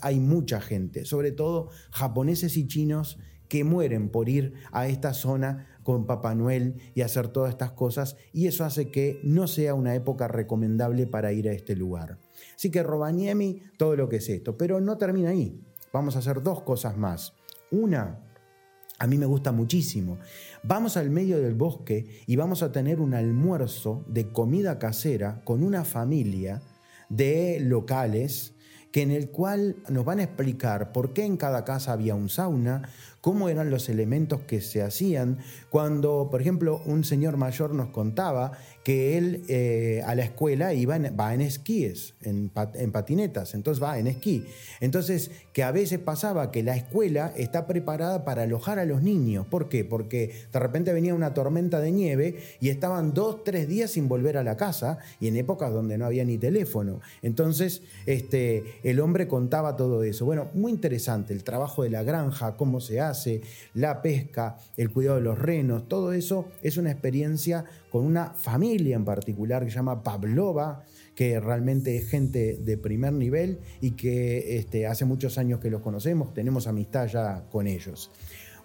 hay 0.00 0.20
mucha 0.20 0.60
gente, 0.60 1.04
sobre 1.04 1.32
todo 1.32 1.70
japoneses 1.90 2.56
y 2.56 2.66
chinos, 2.66 3.18
que 3.52 3.64
mueren 3.64 4.08
por 4.08 4.30
ir 4.30 4.54
a 4.72 4.88
esta 4.88 5.12
zona 5.12 5.66
con 5.82 6.06
Papá 6.06 6.34
Noel 6.34 6.76
y 6.94 7.02
hacer 7.02 7.28
todas 7.28 7.50
estas 7.50 7.72
cosas 7.72 8.16
y 8.32 8.46
eso 8.46 8.64
hace 8.64 8.90
que 8.90 9.20
no 9.24 9.46
sea 9.46 9.74
una 9.74 9.94
época 9.94 10.26
recomendable 10.26 11.06
para 11.06 11.34
ir 11.34 11.50
a 11.50 11.52
este 11.52 11.76
lugar. 11.76 12.18
Así 12.56 12.70
que 12.70 12.82
Robaniemi, 12.82 13.62
todo 13.76 13.94
lo 13.94 14.08
que 14.08 14.16
es 14.16 14.28
esto, 14.30 14.56
pero 14.56 14.80
no 14.80 14.96
termina 14.96 15.28
ahí. 15.28 15.60
Vamos 15.92 16.16
a 16.16 16.20
hacer 16.20 16.42
dos 16.42 16.62
cosas 16.62 16.96
más. 16.96 17.34
Una, 17.70 18.20
a 18.98 19.06
mí 19.06 19.18
me 19.18 19.26
gusta 19.26 19.52
muchísimo. 19.52 20.16
Vamos 20.62 20.96
al 20.96 21.10
medio 21.10 21.38
del 21.38 21.52
bosque 21.52 22.22
y 22.26 22.36
vamos 22.36 22.62
a 22.62 22.72
tener 22.72 23.00
un 23.00 23.12
almuerzo 23.12 24.02
de 24.08 24.32
comida 24.32 24.78
casera 24.78 25.42
con 25.44 25.62
una 25.62 25.84
familia 25.84 26.62
de 27.10 27.60
locales 27.60 28.54
que 28.92 29.02
en 29.02 29.10
el 29.10 29.30
cual 29.30 29.76
nos 29.88 30.04
van 30.04 30.20
a 30.20 30.24
explicar 30.24 30.92
por 30.92 31.14
qué 31.14 31.24
en 31.24 31.38
cada 31.38 31.64
casa 31.64 31.92
había 31.92 32.14
un 32.14 32.28
sauna, 32.28 32.82
cómo 33.22 33.48
eran 33.48 33.70
los 33.70 33.88
elementos 33.88 34.40
que 34.40 34.60
se 34.60 34.82
hacían. 34.82 35.38
Cuando, 35.70 36.28
por 36.30 36.42
ejemplo, 36.42 36.82
un 36.84 37.04
señor 37.04 37.36
mayor 37.38 37.72
nos 37.72 37.88
contaba 37.90 38.52
que 38.82 39.16
él 39.16 39.44
eh, 39.46 40.02
a 40.04 40.16
la 40.16 40.24
escuela 40.24 40.74
iba 40.74 40.98
va 40.98 41.32
en 41.32 41.40
esquíes, 41.40 42.14
en, 42.22 42.50
patinetas, 42.50 43.54
entonces 43.54 43.82
va 43.82 43.96
en 44.00 44.08
esquí. 44.08 44.44
Entonces, 44.80 45.30
que 45.52 45.62
a 45.62 45.70
veces 45.70 46.00
pasaba 46.00 46.50
que 46.50 46.64
la 46.64 46.76
escuela 46.76 47.32
está 47.36 47.68
preparada 47.68 48.24
para 48.24 48.42
alojar 48.42 48.80
a 48.80 48.84
los 48.84 49.02
niños. 49.02 49.46
¿Por 49.46 49.68
qué? 49.68 49.84
Porque 49.84 50.34
de 50.52 50.58
repente 50.58 50.92
venía 50.92 51.14
una 51.14 51.32
tormenta 51.32 51.78
de 51.80 51.92
nieve 51.92 52.38
y 52.60 52.70
estaban 52.70 53.14
dos, 53.14 53.44
tres 53.44 53.68
días 53.68 53.92
sin 53.92 54.08
volver 54.08 54.36
a 54.36 54.42
la 54.42 54.56
casa 54.56 54.98
y 55.20 55.28
en 55.28 55.36
épocas 55.36 55.72
donde 55.72 55.96
no 55.96 56.06
había 56.06 56.24
ni 56.24 56.38
teléfono. 56.38 57.00
Entonces, 57.22 57.82
este, 58.04 58.64
el 58.82 58.98
hombre 58.98 59.28
contaba 59.28 59.76
todo 59.76 60.02
eso. 60.02 60.24
Bueno, 60.24 60.48
muy 60.54 60.72
interesante 60.72 61.32
el 61.32 61.44
trabajo 61.44 61.84
de 61.84 61.90
la 61.90 62.02
granja, 62.02 62.56
cómo 62.56 62.80
se 62.80 63.00
hace 63.00 63.11
la 63.74 64.02
pesca, 64.02 64.56
el 64.76 64.90
cuidado 64.90 65.16
de 65.16 65.22
los 65.22 65.38
renos, 65.38 65.88
todo 65.88 66.12
eso 66.12 66.48
es 66.62 66.76
una 66.76 66.90
experiencia 66.90 67.64
con 67.90 68.04
una 68.04 68.30
familia 68.30 68.96
en 68.96 69.04
particular 69.04 69.64
que 69.64 69.70
se 69.70 69.76
llama 69.76 70.02
Pavlova, 70.02 70.84
que 71.14 71.40
realmente 71.40 71.96
es 71.96 72.08
gente 72.08 72.56
de 72.56 72.78
primer 72.78 73.12
nivel 73.12 73.60
y 73.80 73.92
que 73.92 74.56
este, 74.56 74.86
hace 74.86 75.04
muchos 75.04 75.38
años 75.38 75.60
que 75.60 75.70
los 75.70 75.82
conocemos, 75.82 76.32
tenemos 76.34 76.66
amistad 76.66 77.06
ya 77.06 77.44
con 77.50 77.66
ellos. 77.66 78.10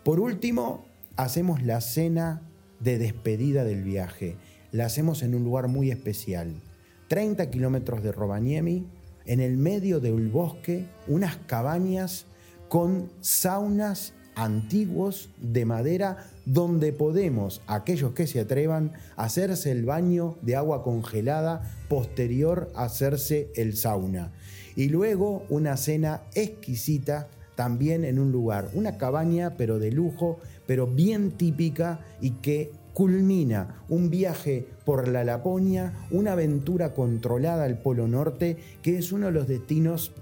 Por 0.04 0.20
último, 0.20 0.86
hacemos 1.18 1.62
la 1.64 1.82
cena 1.82 2.42
de 2.80 2.98
despedida 2.98 3.64
del 3.64 3.84
viaje. 3.84 4.38
La 4.72 4.86
hacemos 4.86 5.24
en 5.24 5.36
un 5.36 5.44
lugar 5.44 5.68
muy 5.68 5.92
especial. 5.92 6.62
30 7.10 7.50
kilómetros 7.50 8.04
de 8.04 8.12
Rovaniemi, 8.12 8.86
en 9.26 9.40
el 9.42 9.58
medio 9.58 10.00
del 10.00 10.30
bosque, 10.30 10.86
unas 11.08 11.38
cabañas 11.38 12.26
con 12.70 13.10
saunas 13.22 14.14
antiguos 14.38 15.30
de 15.42 15.66
madera 15.66 16.30
donde 16.46 16.94
podemos, 16.94 17.62
aquellos 17.68 18.14
que 18.14 18.28
se 18.28 18.40
atrevan, 18.40 18.94
hacerse 19.16 19.72
el 19.72 19.84
baño 19.84 20.38
de 20.44 20.56
agua 20.56 20.84
congelada 20.84 21.64
posterior 21.90 22.72
a 22.76 22.84
hacerse 22.84 23.50
el 23.56 23.76
sauna. 23.76 24.32
Y 24.76 24.90
luego 24.90 25.44
una 25.50 25.76
cena 25.76 26.22
exquisita 26.36 27.28
también 27.56 28.06
en 28.06 28.20
un 28.20 28.32
lugar, 28.32 28.70
una 28.76 28.98
cabaña 28.98 29.56
pero 29.58 29.80
de 29.80 29.92
lujo, 29.92 30.40
pero 30.68 30.86
bien 30.86 31.32
típica 31.32 32.00
y 32.22 32.32
que 32.32 32.72
culmina 32.94 33.84
un 33.90 34.12
viaje 34.12 34.68
por 34.86 35.08
la 35.08 35.24
Laponia, 35.24 35.94
una 36.12 36.34
aventura 36.34 36.94
controlada 36.94 37.64
al 37.64 37.80
Polo 37.80 38.08
Norte, 38.08 38.58
que 38.84 39.00
es 39.00 39.12
uno 39.12 39.28
de 39.28 39.32
los 39.32 39.48
destinos 39.48 40.14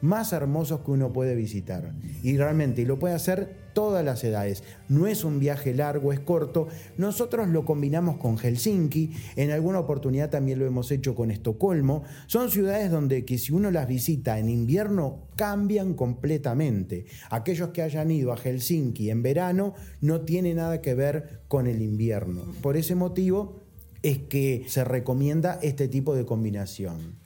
más 0.00 0.32
hermosos 0.32 0.80
que 0.80 0.90
uno 0.90 1.12
puede 1.12 1.34
visitar. 1.34 1.92
Y 2.22 2.36
realmente, 2.36 2.84
lo 2.84 2.98
puede 2.98 3.14
hacer 3.14 3.59
todas 3.72 4.04
las 4.04 4.22
edades. 4.24 4.62
No 4.88 5.06
es 5.06 5.24
un 5.24 5.38
viaje 5.40 5.74
largo, 5.74 6.12
es 6.12 6.20
corto. 6.20 6.68
Nosotros 6.96 7.48
lo 7.48 7.64
combinamos 7.64 8.16
con 8.16 8.38
Helsinki, 8.38 9.12
en 9.36 9.50
alguna 9.50 9.80
oportunidad 9.80 10.30
también 10.30 10.58
lo 10.58 10.66
hemos 10.66 10.90
hecho 10.90 11.14
con 11.14 11.30
Estocolmo. 11.30 12.02
Son 12.26 12.50
ciudades 12.50 12.90
donde 12.90 13.24
que 13.24 13.38
si 13.38 13.52
uno 13.52 13.70
las 13.70 13.86
visita 13.86 14.38
en 14.38 14.48
invierno 14.48 15.28
cambian 15.36 15.94
completamente. 15.94 17.06
Aquellos 17.30 17.70
que 17.70 17.82
hayan 17.82 18.10
ido 18.10 18.32
a 18.32 18.36
Helsinki 18.36 19.10
en 19.10 19.22
verano 19.22 19.74
no 20.00 20.22
tiene 20.22 20.54
nada 20.54 20.80
que 20.80 20.94
ver 20.94 21.40
con 21.48 21.66
el 21.66 21.82
invierno. 21.82 22.42
Por 22.62 22.76
ese 22.76 22.94
motivo 22.94 23.60
es 24.02 24.18
que 24.18 24.64
se 24.68 24.84
recomienda 24.84 25.58
este 25.62 25.88
tipo 25.88 26.14
de 26.14 26.24
combinación. 26.24 27.20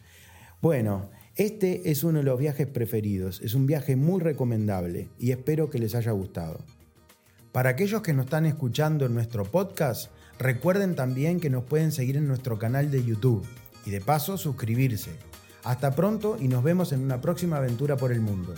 Bueno, 0.60 1.10
este 1.36 1.90
es 1.90 2.04
uno 2.04 2.18
de 2.18 2.24
los 2.24 2.38
viajes 2.38 2.68
preferidos, 2.68 3.40
es 3.42 3.54
un 3.54 3.66
viaje 3.66 3.96
muy 3.96 4.20
recomendable 4.20 5.08
y 5.18 5.32
espero 5.32 5.68
que 5.68 5.80
les 5.80 5.96
haya 5.96 6.12
gustado. 6.12 6.60
Para 7.50 7.70
aquellos 7.70 8.02
que 8.02 8.12
nos 8.12 8.26
están 8.26 8.46
escuchando 8.46 9.04
en 9.04 9.14
nuestro 9.14 9.44
podcast, 9.44 10.12
recuerden 10.38 10.94
también 10.94 11.40
que 11.40 11.50
nos 11.50 11.64
pueden 11.64 11.90
seguir 11.90 12.16
en 12.16 12.28
nuestro 12.28 12.56
canal 12.56 12.90
de 12.92 13.04
YouTube 13.04 13.44
y 13.84 13.90
de 13.90 14.00
paso 14.00 14.38
suscribirse. 14.38 15.10
Hasta 15.64 15.96
pronto 15.96 16.36
y 16.40 16.46
nos 16.46 16.62
vemos 16.62 16.92
en 16.92 17.00
una 17.00 17.20
próxima 17.20 17.56
aventura 17.56 17.96
por 17.96 18.12
el 18.12 18.20
mundo. 18.20 18.54